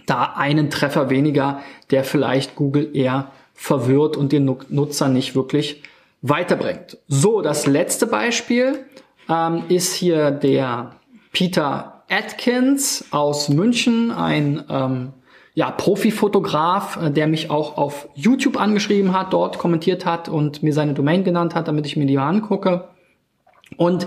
da 0.07 0.35
einen 0.37 0.71
Treffer 0.71 1.11
weniger, 1.11 1.61
der 1.91 2.05
vielleicht 2.05 2.57
Google 2.57 2.91
eher 2.95 3.31
verwirrt 3.57 4.17
und 4.17 4.33
den 4.33 4.45
Nutzer 4.69 5.09
nicht 5.09 5.35
wirklich 5.35 5.83
weiterbringt. 6.23 6.99
So, 7.09 7.43
das 7.43 7.67
letzte 7.67 8.07
Beispiel 8.07 8.85
ähm, 9.29 9.65
ist 9.69 9.95
hier 9.95 10.31
der 10.31 10.93
Peter 11.33 12.05
Atkins 12.09 13.07
aus 13.11 13.49
München, 13.49 14.11
ein 14.11 14.65
ähm, 14.69 15.13
ja, 15.55 15.71
Profifotograf, 15.71 16.99
äh, 17.03 17.11
der 17.11 17.27
mich 17.27 17.51
auch 17.51 17.77
auf 17.77 18.09
YouTube 18.15 18.61
angeschrieben 18.61 19.13
hat, 19.13 19.33
dort 19.33 19.59
kommentiert 19.59 20.07
hat 20.07 20.29
und 20.29 20.63
mir 20.63 20.73
seine 20.73 20.95
Domain 20.95 21.25
genannt 21.25 21.55
hat, 21.55 21.67
damit 21.67 21.87
ich 21.87 21.97
mir 21.97 22.07
die 22.07 22.17
mal 22.17 22.29
angucke. 22.29 22.89
Und 23.77 24.07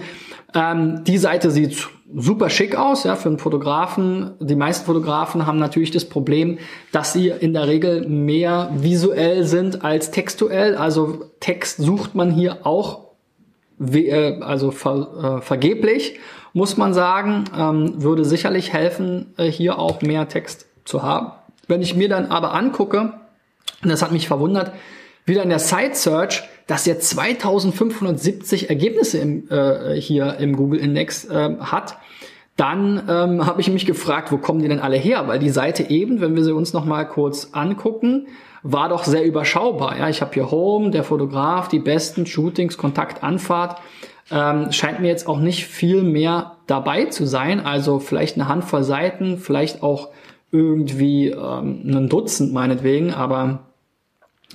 ähm, 0.53 1.03
die 1.03 1.18
Seite 1.18 1.51
sieht 1.51 1.89
super 2.15 2.50
schick 2.50 2.75
aus, 2.75 3.03
ja, 3.03 3.15
für 3.15 3.29
einen 3.29 3.38
Fotografen. 3.38 4.32
Die 4.39 4.56
meisten 4.56 4.86
Fotografen 4.86 5.46
haben 5.46 5.60
natürlich 5.60 5.91
das 5.91 6.06
Problem, 6.06 6.58
dass 6.91 7.13
sie 7.13 7.29
in 7.29 7.53
der 7.53 7.68
Regel 7.68 8.08
mehr 8.08 8.72
visuell 8.75 9.44
sind 9.44 9.84
als 9.84 10.12
textuell. 10.12 10.75
Also 10.75 11.25
Text 11.39 11.77
sucht 11.77 12.15
man 12.15 12.32
hier 12.32 12.65
auch, 12.65 13.10
äh, 13.79 14.39
also 14.41 14.72
ver, 14.72 15.38
äh, 15.39 15.41
vergeblich, 15.41 16.20
muss 16.53 16.77
man 16.77 16.94
sagen. 16.94 17.46
Ähm, 17.56 18.01
würde 18.01 18.25
sicherlich 18.25 18.74
helfen, 18.74 19.34
äh, 19.38 19.46
hier 19.46 19.77
auch 19.77 20.01
mehr 20.01 20.27
Text 20.27 20.65
zu 20.86 21.03
haben. 21.03 21.32
Wenn 21.68 21.82
ich 21.82 21.96
mir 21.96 22.10
dann 22.10 22.27
aber 22.27 22.53
angucke, 22.53 23.13
und 23.84 23.89
das 23.89 24.01
hat 24.01 24.12
mich 24.12 24.27
verwundert, 24.27 24.72
wieder 25.26 25.44
in 25.44 25.50
der 25.50 25.60
Site 25.60 25.96
Search, 25.96 26.44
dass 26.68 26.86
er 26.88 27.00
2570 27.00 28.70
Ergebnisse 28.70 29.18
im, 29.18 29.50
äh, 29.50 29.96
hier 30.00 30.38
im 30.38 30.56
Google 30.56 30.80
Index 30.80 31.26
äh, 31.26 31.56
hat, 31.60 31.98
dann 32.56 33.04
ähm, 33.08 33.46
habe 33.46 33.62
ich 33.62 33.70
mich 33.70 33.86
gefragt, 33.86 34.32
wo 34.34 34.38
kommen 34.38 34.62
die 34.62 34.68
denn 34.68 34.82
alle 34.82 34.98
her? 34.98 35.28
Weil 35.28 35.40
die 35.40 35.50
Seite 35.50 35.90
eben, 35.90 36.20
wenn 36.20 36.36
wir 36.36 36.44
sie 36.44 36.54
uns 36.54 36.74
noch 36.74 36.84
mal 36.84 37.06
kurz 37.06 37.50
angucken, 37.54 38.28
war 38.64 38.90
doch 38.90 39.06
sehr 39.06 39.24
überschaubar. 39.24 39.98
Ja, 39.98 40.10
ich 40.10 40.22
habe 40.22 40.34
hier 40.34 40.52
Home, 40.52 40.92
der 40.92 41.06
Fotograf, 41.06 41.70
die 41.70 41.80
besten 41.80 42.26
Shootings, 42.26 42.78
Kontakt, 42.78 43.24
Anfahrt. 43.24 43.80
Ähm, 44.30 44.72
scheint 44.72 45.00
mir 45.00 45.08
jetzt 45.08 45.26
auch 45.26 45.40
nicht 45.40 45.66
viel 45.66 46.04
mehr 46.04 46.58
dabei 46.68 47.06
zu 47.06 47.26
sein. 47.26 47.66
Also 47.66 48.00
vielleicht 48.00 48.36
eine 48.36 48.50
Handvoll 48.50 48.84
Seiten, 48.84 49.38
vielleicht 49.38 49.82
auch 49.82 50.10
irgendwie 50.52 51.30
ähm, 51.30 51.82
ein 51.86 52.10
Dutzend 52.10 52.54
meinetwegen, 52.54 53.14
aber 53.14 53.69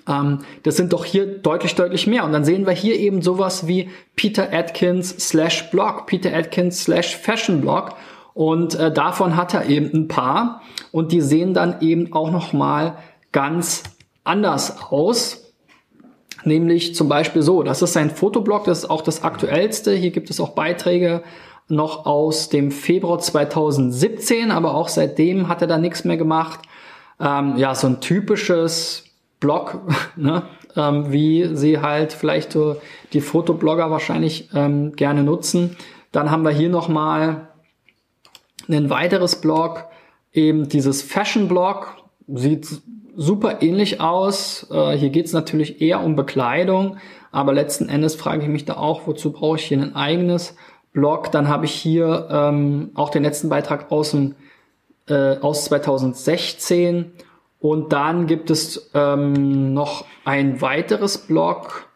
das 0.06 0.76
sind 0.76 0.92
doch 0.92 1.06
hier 1.06 1.26
deutlich, 1.26 1.74
deutlich 1.74 2.06
mehr. 2.06 2.24
Und 2.24 2.32
dann 2.32 2.44
sehen 2.44 2.66
wir 2.66 2.74
hier 2.74 2.98
eben 2.98 3.22
sowas 3.22 3.66
wie 3.66 3.90
Peter 4.16 4.52
Atkins 4.52 5.10
slash 5.28 5.70
Blog, 5.70 6.06
Peter 6.06 6.34
Atkins 6.34 6.84
slash 6.84 7.16
Fashion 7.16 7.62
Blog. 7.62 7.94
Und 8.34 8.74
äh, 8.74 8.92
davon 8.92 9.36
hat 9.36 9.54
er 9.54 9.66
eben 9.66 9.90
ein 9.94 10.08
paar. 10.08 10.60
Und 10.92 11.12
die 11.12 11.22
sehen 11.22 11.54
dann 11.54 11.80
eben 11.80 12.12
auch 12.12 12.30
noch 12.30 12.52
mal 12.52 12.98
ganz 13.32 13.84
anders 14.24 14.82
aus. 14.90 15.54
Nämlich 16.44 16.94
zum 16.94 17.08
Beispiel 17.08 17.40
so, 17.40 17.62
das 17.62 17.80
ist 17.80 17.94
sein 17.94 18.10
Fotoblog, 18.10 18.64
das 18.64 18.80
ist 18.80 18.90
auch 18.90 19.00
das 19.00 19.24
aktuellste. 19.24 19.92
Hier 19.92 20.10
gibt 20.10 20.28
es 20.28 20.40
auch 20.40 20.50
Beiträge 20.50 21.22
noch 21.68 22.04
aus 22.04 22.50
dem 22.50 22.70
Februar 22.70 23.18
2017, 23.18 24.50
aber 24.50 24.74
auch 24.74 24.88
seitdem 24.88 25.48
hat 25.48 25.62
er 25.62 25.68
da 25.68 25.78
nichts 25.78 26.04
mehr 26.04 26.18
gemacht. 26.18 26.60
Ähm, 27.18 27.56
ja, 27.56 27.74
so 27.74 27.86
ein 27.86 28.00
typisches 28.02 29.03
Blog, 29.44 29.78
ne? 30.16 30.44
ähm, 30.74 31.12
wie 31.12 31.54
sie 31.54 31.80
halt 31.80 32.14
vielleicht 32.14 32.52
so 32.52 32.76
die 33.12 33.20
Fotoblogger 33.20 33.90
wahrscheinlich 33.90 34.48
ähm, 34.54 34.96
gerne 34.96 35.22
nutzen. 35.22 35.76
Dann 36.12 36.30
haben 36.30 36.44
wir 36.44 36.50
hier 36.50 36.70
nochmal 36.70 37.48
ein 38.68 38.88
weiteres 38.88 39.42
Blog, 39.42 39.84
eben 40.32 40.70
dieses 40.70 41.02
Fashion-Blog, 41.02 41.94
sieht 42.26 42.66
super 43.14 43.60
ähnlich 43.60 44.00
aus. 44.00 44.66
Äh, 44.70 44.96
hier 44.96 45.10
geht 45.10 45.26
es 45.26 45.34
natürlich 45.34 45.82
eher 45.82 46.02
um 46.02 46.16
Bekleidung, 46.16 46.96
aber 47.30 47.52
letzten 47.52 47.90
Endes 47.90 48.14
frage 48.14 48.44
ich 48.44 48.48
mich 48.48 48.64
da 48.64 48.78
auch, 48.78 49.06
wozu 49.06 49.30
brauche 49.30 49.58
ich 49.58 49.66
hier 49.66 49.78
ein 49.78 49.94
eigenes 49.94 50.56
Blog. 50.94 51.30
Dann 51.32 51.48
habe 51.48 51.66
ich 51.66 51.72
hier 51.72 52.28
ähm, 52.30 52.92
auch 52.94 53.10
den 53.10 53.24
letzten 53.24 53.50
Beitrag 53.50 53.92
aus, 53.92 54.12
dem, 54.12 54.36
äh, 55.06 55.36
aus 55.36 55.66
2016. 55.66 57.12
Und 57.64 57.94
dann 57.94 58.26
gibt 58.26 58.50
es 58.50 58.90
ähm, 58.92 59.72
noch 59.72 60.04
ein 60.26 60.60
weiteres 60.60 61.16
Blog. 61.16 61.86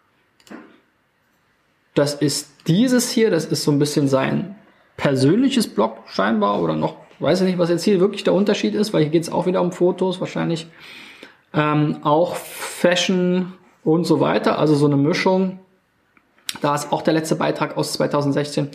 Das 1.92 2.14
ist 2.14 2.48
dieses 2.68 3.10
hier. 3.10 3.30
Das 3.30 3.44
ist 3.44 3.64
so 3.64 3.70
ein 3.70 3.78
bisschen 3.78 4.08
sein 4.08 4.56
persönliches 4.96 5.68
Blog 5.68 5.98
scheinbar 6.06 6.62
oder 6.62 6.74
noch, 6.74 6.96
weiß 7.18 7.42
ich 7.42 7.48
nicht, 7.48 7.58
was 7.58 7.68
jetzt 7.68 7.84
hier 7.84 8.00
wirklich 8.00 8.24
der 8.24 8.32
Unterschied 8.32 8.74
ist, 8.74 8.94
weil 8.94 9.02
hier 9.02 9.10
geht 9.10 9.24
es 9.24 9.30
auch 9.30 9.44
wieder 9.44 9.60
um 9.60 9.70
Fotos, 9.70 10.20
wahrscheinlich 10.20 10.68
ähm, 11.52 11.98
auch 12.02 12.36
Fashion 12.36 13.52
und 13.84 14.04
so 14.04 14.20
weiter. 14.20 14.58
Also 14.58 14.74
so 14.74 14.86
eine 14.86 14.96
Mischung. 14.96 15.58
Da 16.62 16.76
ist 16.76 16.94
auch 16.94 17.02
der 17.02 17.12
letzte 17.12 17.36
Beitrag 17.36 17.76
aus 17.76 17.92
2016. 17.92 18.70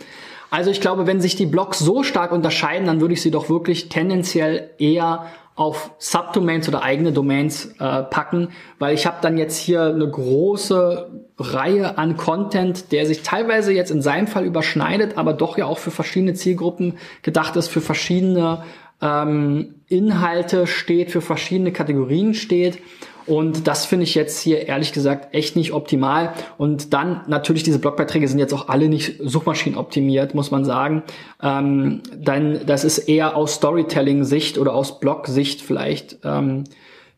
Also 0.54 0.70
ich 0.70 0.80
glaube, 0.80 1.08
wenn 1.08 1.20
sich 1.20 1.34
die 1.34 1.46
Blogs 1.46 1.80
so 1.80 2.04
stark 2.04 2.30
unterscheiden, 2.30 2.86
dann 2.86 3.00
würde 3.00 3.14
ich 3.14 3.22
sie 3.22 3.32
doch 3.32 3.48
wirklich 3.48 3.88
tendenziell 3.88 4.70
eher 4.78 5.26
auf 5.56 5.90
Subdomains 5.98 6.68
oder 6.68 6.84
eigene 6.84 7.10
Domains 7.10 7.74
äh, 7.80 8.02
packen, 8.04 8.50
weil 8.78 8.94
ich 8.94 9.04
habe 9.04 9.16
dann 9.20 9.36
jetzt 9.36 9.56
hier 9.56 9.82
eine 9.82 10.08
große 10.08 11.10
Reihe 11.38 11.98
an 11.98 12.16
Content, 12.16 12.92
der 12.92 13.04
sich 13.04 13.24
teilweise 13.24 13.72
jetzt 13.72 13.90
in 13.90 14.00
seinem 14.00 14.28
Fall 14.28 14.44
überschneidet, 14.44 15.18
aber 15.18 15.32
doch 15.32 15.58
ja 15.58 15.66
auch 15.66 15.78
für 15.78 15.90
verschiedene 15.90 16.34
Zielgruppen 16.34 16.98
gedacht 17.22 17.56
ist, 17.56 17.66
für 17.66 17.80
verschiedene 17.80 18.62
ähm, 19.04 19.74
Inhalte 19.86 20.66
steht, 20.66 21.10
für 21.10 21.20
verschiedene 21.20 21.70
Kategorien 21.70 22.34
steht. 22.34 22.78
Und 23.26 23.66
das 23.66 23.86
finde 23.86 24.04
ich 24.04 24.14
jetzt 24.14 24.40
hier 24.40 24.66
ehrlich 24.68 24.92
gesagt 24.92 25.34
echt 25.34 25.56
nicht 25.56 25.72
optimal. 25.72 26.34
Und 26.58 26.92
dann 26.92 27.22
natürlich 27.26 27.62
diese 27.62 27.78
Blogbeiträge 27.78 28.28
sind 28.28 28.38
jetzt 28.38 28.52
auch 28.52 28.68
alle 28.68 28.88
nicht 28.88 29.16
suchmaschinenoptimiert, 29.22 30.34
muss 30.34 30.50
man 30.50 30.64
sagen. 30.64 31.02
Ähm, 31.42 32.02
dann 32.16 32.60
das 32.66 32.84
ist 32.84 32.98
eher 32.98 33.36
aus 33.36 33.54
Storytelling-Sicht 33.54 34.58
oder 34.58 34.74
aus 34.74 35.00
Blog-Sicht 35.00 35.62
vielleicht 35.62 36.18
ähm, 36.24 36.64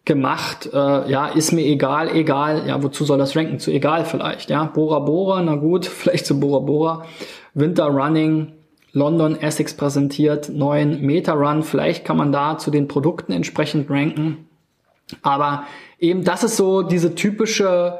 gemacht. 0.04 0.70
Äh, 0.72 1.10
ja, 1.10 1.26
ist 1.26 1.52
mir 1.52 1.64
egal, 1.64 2.14
egal. 2.14 2.62
Ja, 2.68 2.82
wozu 2.82 3.04
soll 3.04 3.18
das 3.18 3.34
ranken? 3.36 3.58
Zu 3.58 3.72
egal 3.72 4.04
vielleicht. 4.04 4.48
Ja, 4.48 4.64
Bora 4.64 5.00
Bora, 5.00 5.42
na 5.42 5.56
gut, 5.56 5.86
vielleicht 5.86 6.26
zu 6.26 6.38
Bora 6.38 6.60
Bora. 6.60 7.04
Winter 7.54 7.86
Running, 7.86 8.52
London 8.96 9.38
Essex 9.38 9.74
präsentiert, 9.74 10.48
neuen 10.48 11.02
Meta 11.02 11.34
Run. 11.34 11.62
Vielleicht 11.62 12.06
kann 12.06 12.16
man 12.16 12.32
da 12.32 12.56
zu 12.56 12.70
den 12.70 12.88
Produkten 12.88 13.30
entsprechend 13.30 13.90
ranken. 13.90 14.46
Aber 15.20 15.64
eben 15.98 16.24
das 16.24 16.44
ist 16.44 16.56
so 16.56 16.80
diese 16.80 17.14
typische 17.14 17.98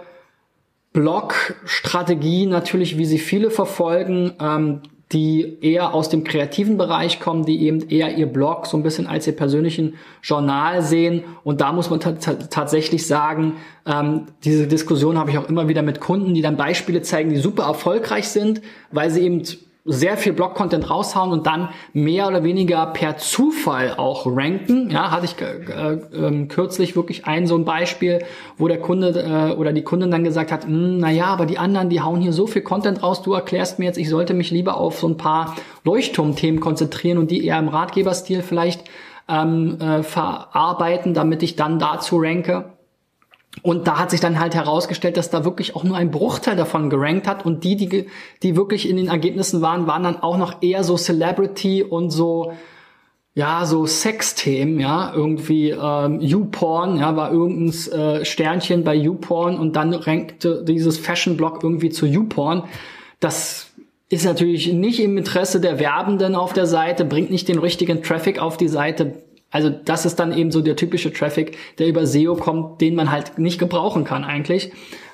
Blog-Strategie 0.95 2.47
natürlich, 2.47 2.97
wie 2.97 3.05
sie 3.05 3.19
viele 3.19 3.51
verfolgen, 3.51 4.33
ähm, 4.41 4.81
die 5.13 5.59
eher 5.61 5.93
aus 5.93 6.09
dem 6.09 6.25
kreativen 6.25 6.79
Bereich 6.79 7.21
kommen, 7.21 7.45
die 7.45 7.65
eben 7.65 7.91
eher 7.91 8.17
ihr 8.17 8.27
Blog 8.27 8.67
so 8.67 8.79
ein 8.79 8.83
bisschen 8.83 9.07
als 9.07 9.27
ihr 9.27 9.37
persönlichen 9.37 9.97
Journal 10.23 10.81
sehen. 10.81 11.25
Und 11.45 11.61
da 11.61 11.73
muss 11.73 11.91
man 11.91 12.01
tatsächlich 12.01 13.07
sagen, 13.07 13.59
ähm, 13.85 14.29
diese 14.45 14.67
Diskussion 14.67 15.19
habe 15.19 15.31
ich 15.31 15.37
auch 15.37 15.49
immer 15.51 15.69
wieder 15.69 15.83
mit 15.83 16.01
Kunden, 16.01 16.33
die 16.33 16.41
dann 16.41 16.57
Beispiele 16.57 17.03
zeigen, 17.03 17.29
die 17.29 17.37
super 17.37 17.65
erfolgreich 17.65 18.29
sind, 18.29 18.63
weil 18.91 19.11
sie 19.11 19.21
eben 19.21 19.43
sehr 19.87 20.17
viel 20.17 20.33
Blog-Content 20.33 20.91
raushauen 20.91 21.31
und 21.31 21.47
dann 21.47 21.69
mehr 21.93 22.27
oder 22.27 22.45
weniger 22.45 22.87
per 22.87 23.17
Zufall 23.17 23.95
auch 23.97 24.27
ranken. 24.27 24.91
Ja, 24.91 25.11
hatte 25.11 25.27
ich 25.27 25.37
äh, 25.41 25.93
äh, 25.93 26.47
kürzlich 26.47 26.97
wirklich 26.97 27.27
ein 27.27 27.47
so 27.47 27.57
ein 27.57 27.65
Beispiel, 27.65 28.25
wo 28.59 28.69
der 28.69 28.81
Kunde 28.81 29.09
äh, 29.11 29.55
oder 29.55 29.73
die 29.73 29.83
Kundin 29.83 30.11
dann 30.11 30.25
gesagt 30.25 30.53
hat, 30.53 30.65
hm, 30.65 30.99
na 30.99 31.11
ja, 31.11 31.27
aber 31.27 31.47
die 31.47 31.59
anderen, 31.59 31.89
die 31.89 32.01
hauen 32.01 32.21
hier 32.21 32.33
so 32.33 32.47
viel 32.47 32.63
Content 32.63 33.03
raus, 33.03 33.23
du 33.23 33.33
erklärst 33.33 33.79
mir 33.79 33.87
jetzt, 33.87 33.99
ich 33.99 34.09
sollte 34.09 34.35
mich 34.35 34.51
lieber 34.51 34.77
auf 34.77 34.99
so 34.99 35.09
ein 35.09 35.17
paar 35.17 35.57
Leuchtturmthemen 35.85 36.61
konzentrieren 36.61 37.19
und 37.19 37.31
die 37.31 37.45
eher 37.45 37.59
im 37.59 37.69
Ratgeberstil 37.69 38.43
vielleicht 38.43 38.85
ähm, 39.29 39.79
äh, 39.81 40.03
verarbeiten, 40.03 41.15
damit 41.15 41.43
ich 41.43 41.57
dann 41.57 41.79
dazu 41.79 42.19
ranke. 42.19 42.76
Und 43.63 43.87
da 43.87 43.99
hat 43.99 44.11
sich 44.11 44.21
dann 44.21 44.39
halt 44.39 44.55
herausgestellt, 44.55 45.17
dass 45.17 45.31
da 45.31 45.45
wirklich 45.45 45.75
auch 45.75 45.83
nur 45.83 45.97
ein 45.97 46.11
Bruchteil 46.11 46.57
davon 46.57 46.91
gerankt 46.91 47.27
hat. 47.27 47.45
Und 47.45 47.65
die, 47.65 47.77
die, 47.77 48.07
die 48.43 48.57
wirklich 48.57 48.89
in 48.89 48.97
den 48.97 49.09
Ergebnissen 49.09 49.61
waren, 49.61 49.87
waren 49.87 50.03
dann 50.03 50.21
auch 50.21 50.37
noch 50.37 50.63
eher 50.63 50.85
so 50.85 50.97
Celebrity 50.97 51.83
und 51.83 52.11
so, 52.11 52.53
ja, 53.35 53.67
so 53.67 53.85
Sexthemen, 53.85 54.81
ja, 54.81 55.13
irgendwie 55.15 55.71
ähm, 55.71 56.21
YouPorn, 56.21 56.99
ja, 56.99 57.17
war 57.17 57.33
irgendein 57.33 57.93
äh, 57.93 58.25
Sternchen 58.25 58.83
bei 58.83 58.95
YouPorn 58.95 59.59
und 59.59 59.77
dann 59.77 59.93
rankte 59.93 60.65
dieses 60.65 60.99
Fashion-Blog 60.99 61.63
irgendwie 61.63 61.91
zu 61.91 62.07
YouPorn. 62.07 62.65
Das 63.21 63.73
ist 64.09 64.25
natürlich 64.25 64.73
nicht 64.73 65.01
im 65.01 65.19
Interesse 65.19 65.61
der 65.61 65.79
Werbenden 65.79 66.35
auf 66.35 66.53
der 66.53 66.67
Seite, 66.67 67.05
bringt 67.05 67.31
nicht 67.31 67.49
den 67.49 67.59
richtigen 67.59 68.03
Traffic 68.03 68.39
auf 68.39 68.57
die 68.57 68.69
Seite, 68.69 69.23
also 69.57 69.71
das 69.71 70.05
ist 70.05 70.17
dann 70.17 70.37
eben 70.37 70.51
so 70.51 70.61
der 70.61 70.77
typische 70.77 71.11
Traffic, 71.11 71.57
der 71.79 71.87
über 71.87 72.07
SEO 72.07 72.37
kommt, 72.37 72.83
den 72.83 72.95
man 72.95 73.11
halt 73.11 73.39
nicht 73.39 73.59
gebrauchen 73.59 74.05
kann 74.05 74.23
eigentlich. 74.23 74.71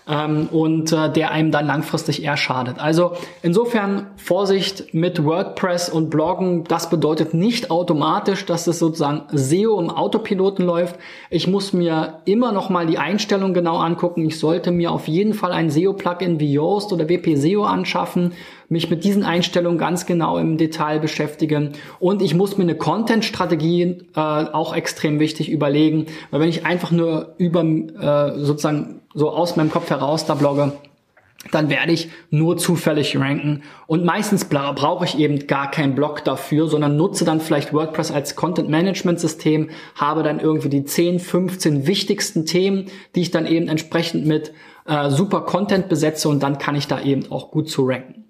Ähm, 0.08 0.48
und 0.50 0.92
äh, 0.92 1.10
der 1.10 1.30
einem 1.30 1.50
dann 1.50 1.66
langfristig 1.66 2.24
eher 2.24 2.36
schadet. 2.36 2.78
Also 2.78 3.12
insofern 3.42 4.08
Vorsicht 4.16 4.92
mit 4.92 5.24
WordPress 5.24 5.88
und 5.88 6.10
Bloggen. 6.10 6.64
Das 6.64 6.90
bedeutet 6.90 7.34
nicht 7.34 7.70
automatisch, 7.70 8.44
dass 8.46 8.66
es 8.66 8.78
sozusagen 8.78 9.22
SEO 9.32 9.80
im 9.80 9.90
Autopiloten 9.90 10.64
läuft. 10.64 10.96
Ich 11.30 11.46
muss 11.46 11.72
mir 11.72 12.20
immer 12.24 12.52
noch 12.52 12.70
mal 12.70 12.86
die 12.86 12.98
Einstellung 12.98 13.54
genau 13.54 13.76
angucken. 13.76 14.24
Ich 14.26 14.38
sollte 14.38 14.70
mir 14.70 14.90
auf 14.90 15.08
jeden 15.08 15.34
Fall 15.34 15.52
ein 15.52 15.70
SEO-Plugin 15.70 16.40
wie 16.40 16.52
Yoast 16.52 16.92
oder 16.92 17.08
WP 17.08 17.36
SEO 17.36 17.64
anschaffen 17.64 18.32
mich 18.72 18.90
mit 18.90 19.04
diesen 19.04 19.22
Einstellungen 19.22 19.78
ganz 19.78 20.06
genau 20.06 20.38
im 20.38 20.56
Detail 20.56 20.98
beschäftigen 20.98 21.72
und 22.00 22.22
ich 22.22 22.34
muss 22.34 22.56
mir 22.56 22.64
eine 22.64 22.74
Content-Strategie 22.74 23.98
äh, 24.16 24.18
auch 24.18 24.74
extrem 24.74 25.20
wichtig 25.20 25.50
überlegen, 25.50 26.06
weil 26.30 26.40
wenn 26.40 26.48
ich 26.48 26.64
einfach 26.64 26.90
nur 26.90 27.34
über 27.36 27.62
äh, 27.62 28.38
sozusagen 28.38 29.01
so 29.14 29.30
aus 29.30 29.56
meinem 29.56 29.70
Kopf 29.70 29.90
heraus 29.90 30.26
da 30.26 30.34
blogge, 30.34 30.72
dann 31.50 31.68
werde 31.68 31.92
ich 31.92 32.08
nur 32.30 32.56
zufällig 32.56 33.16
ranken. 33.18 33.62
Und 33.86 34.04
meistens 34.04 34.44
brauche 34.44 35.04
ich 35.04 35.18
eben 35.18 35.46
gar 35.46 35.70
keinen 35.70 35.94
Blog 35.94 36.22
dafür, 36.24 36.68
sondern 36.68 36.96
nutze 36.96 37.24
dann 37.24 37.40
vielleicht 37.40 37.72
WordPress 37.72 38.12
als 38.12 38.36
Content 38.36 38.68
Management 38.68 39.18
System, 39.18 39.70
habe 39.96 40.22
dann 40.22 40.38
irgendwie 40.38 40.68
die 40.68 40.84
10, 40.84 41.18
15 41.18 41.86
wichtigsten 41.86 42.46
Themen, 42.46 42.86
die 43.16 43.22
ich 43.22 43.30
dann 43.32 43.46
eben 43.46 43.68
entsprechend 43.68 44.24
mit 44.24 44.52
äh, 44.86 45.10
super 45.10 45.42
Content 45.42 45.88
besetze 45.88 46.28
und 46.28 46.42
dann 46.42 46.58
kann 46.58 46.76
ich 46.76 46.86
da 46.86 47.00
eben 47.00 47.30
auch 47.30 47.50
gut 47.50 47.68
zu 47.68 47.86
ranken. 47.86 48.21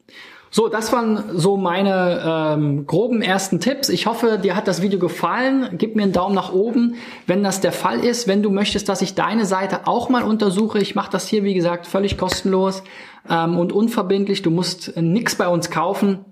So, 0.55 0.69
das 0.69 0.93
waren 0.93 1.39
so 1.39 1.57
meine 1.57 2.23
ähm, 2.23 2.87
groben 2.87 3.23
ersten 3.23 3.59
Tipps. 3.59 3.89
Ich 3.89 4.07
hoffe, 4.07 4.39
dir 4.39 4.55
hat 4.55 4.69
das 4.69 4.83
Video 4.83 4.99
gefallen. 4.99 5.71
Gib 5.79 5.97
mir 5.97 6.03
einen 6.03 6.13
Daumen 6.13 6.35
nach 6.35 6.53
oben, 6.53 6.97
wenn 7.27 7.43
das 7.43 7.63
der 7.63 7.73
Fall 7.73 8.01
ist. 8.01 8.29
Wenn 8.29 8.43
du 8.43 8.51
möchtest, 8.51 8.91
dass 8.91 9.01
ich 9.01 9.15
deine 9.15 9.47
Seite 9.47 9.87
auch 9.87 10.11
mal 10.11 10.23
untersuche, 10.23 10.79
ich 10.79 10.95
mache 10.95 11.11
das 11.11 11.27
hier, 11.27 11.43
wie 11.43 11.55
gesagt, 11.55 11.87
völlig 11.87 12.19
kostenlos 12.19 12.83
ähm, 13.31 13.57
und 13.57 13.73
unverbindlich. 13.73 14.43
Du 14.43 14.51
musst 14.51 14.95
nichts 14.95 15.37
bei 15.37 15.49
uns 15.49 15.71
kaufen 15.71 16.27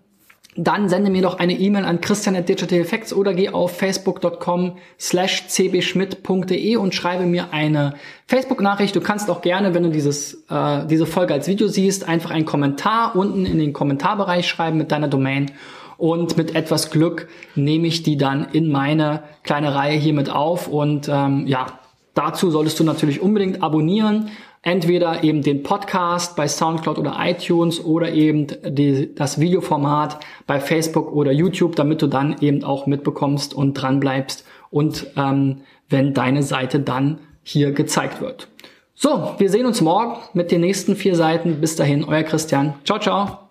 dann 0.56 0.88
sende 0.88 1.10
mir 1.10 1.22
doch 1.22 1.38
eine 1.38 1.52
E-Mail 1.52 1.84
an 1.84 2.00
christian 2.00 2.34
at 2.34 2.48
Digital 2.48 2.80
Effects 2.80 3.12
oder 3.12 3.34
geh 3.34 3.50
auf 3.50 3.76
facebook.com 3.76 4.78
slash 4.98 5.46
cbschmidt.de 5.46 6.76
und 6.76 6.94
schreibe 6.94 7.24
mir 7.24 7.52
eine 7.52 7.94
Facebook-Nachricht. 8.26 8.96
Du 8.96 9.00
kannst 9.00 9.30
auch 9.30 9.42
gerne, 9.42 9.74
wenn 9.74 9.84
du 9.84 9.90
dieses, 9.90 10.44
äh, 10.50 10.86
diese 10.86 11.06
Folge 11.06 11.34
als 11.34 11.46
Video 11.46 11.68
siehst, 11.68 12.08
einfach 12.08 12.32
einen 12.32 12.46
Kommentar 12.46 13.14
unten 13.14 13.46
in 13.46 13.58
den 13.58 13.72
Kommentarbereich 13.72 14.48
schreiben 14.48 14.76
mit 14.76 14.90
deiner 14.90 15.08
Domain. 15.08 15.52
Und 15.98 16.36
mit 16.36 16.56
etwas 16.56 16.90
Glück 16.90 17.28
nehme 17.54 17.86
ich 17.86 18.02
die 18.02 18.16
dann 18.16 18.48
in 18.52 18.72
meine 18.72 19.22
kleine 19.44 19.74
Reihe 19.74 19.98
hier 19.98 20.14
mit 20.14 20.30
auf. 20.30 20.66
Und 20.66 21.08
ähm, 21.08 21.46
ja, 21.46 21.78
dazu 22.14 22.50
solltest 22.50 22.80
du 22.80 22.84
natürlich 22.84 23.20
unbedingt 23.20 23.62
abonnieren 23.62 24.30
entweder 24.62 25.24
eben 25.24 25.42
den 25.42 25.62
Podcast 25.62 26.36
bei 26.36 26.46
SoundCloud 26.46 26.98
oder 26.98 27.16
iTunes 27.18 27.82
oder 27.84 28.12
eben 28.12 28.46
die, 28.66 29.14
das 29.14 29.40
Videoformat 29.40 30.20
bei 30.46 30.60
Facebook 30.60 31.12
oder 31.12 31.32
YouTube, 31.32 31.76
damit 31.76 32.02
du 32.02 32.06
dann 32.06 32.36
eben 32.40 32.62
auch 32.64 32.86
mitbekommst 32.86 33.54
und 33.54 33.74
dran 33.74 34.00
bleibst 34.00 34.44
und 34.70 35.06
ähm, 35.16 35.62
wenn 35.88 36.14
deine 36.14 36.42
Seite 36.42 36.80
dann 36.80 37.20
hier 37.42 37.72
gezeigt 37.72 38.20
wird. 38.20 38.48
So, 38.94 39.34
wir 39.38 39.48
sehen 39.48 39.64
uns 39.64 39.80
morgen 39.80 40.18
mit 40.34 40.50
den 40.50 40.60
nächsten 40.60 40.94
vier 40.94 41.16
Seiten. 41.16 41.60
Bis 41.60 41.74
dahin, 41.74 42.04
euer 42.04 42.22
Christian. 42.22 42.74
Ciao, 42.84 42.98
ciao. 42.98 43.49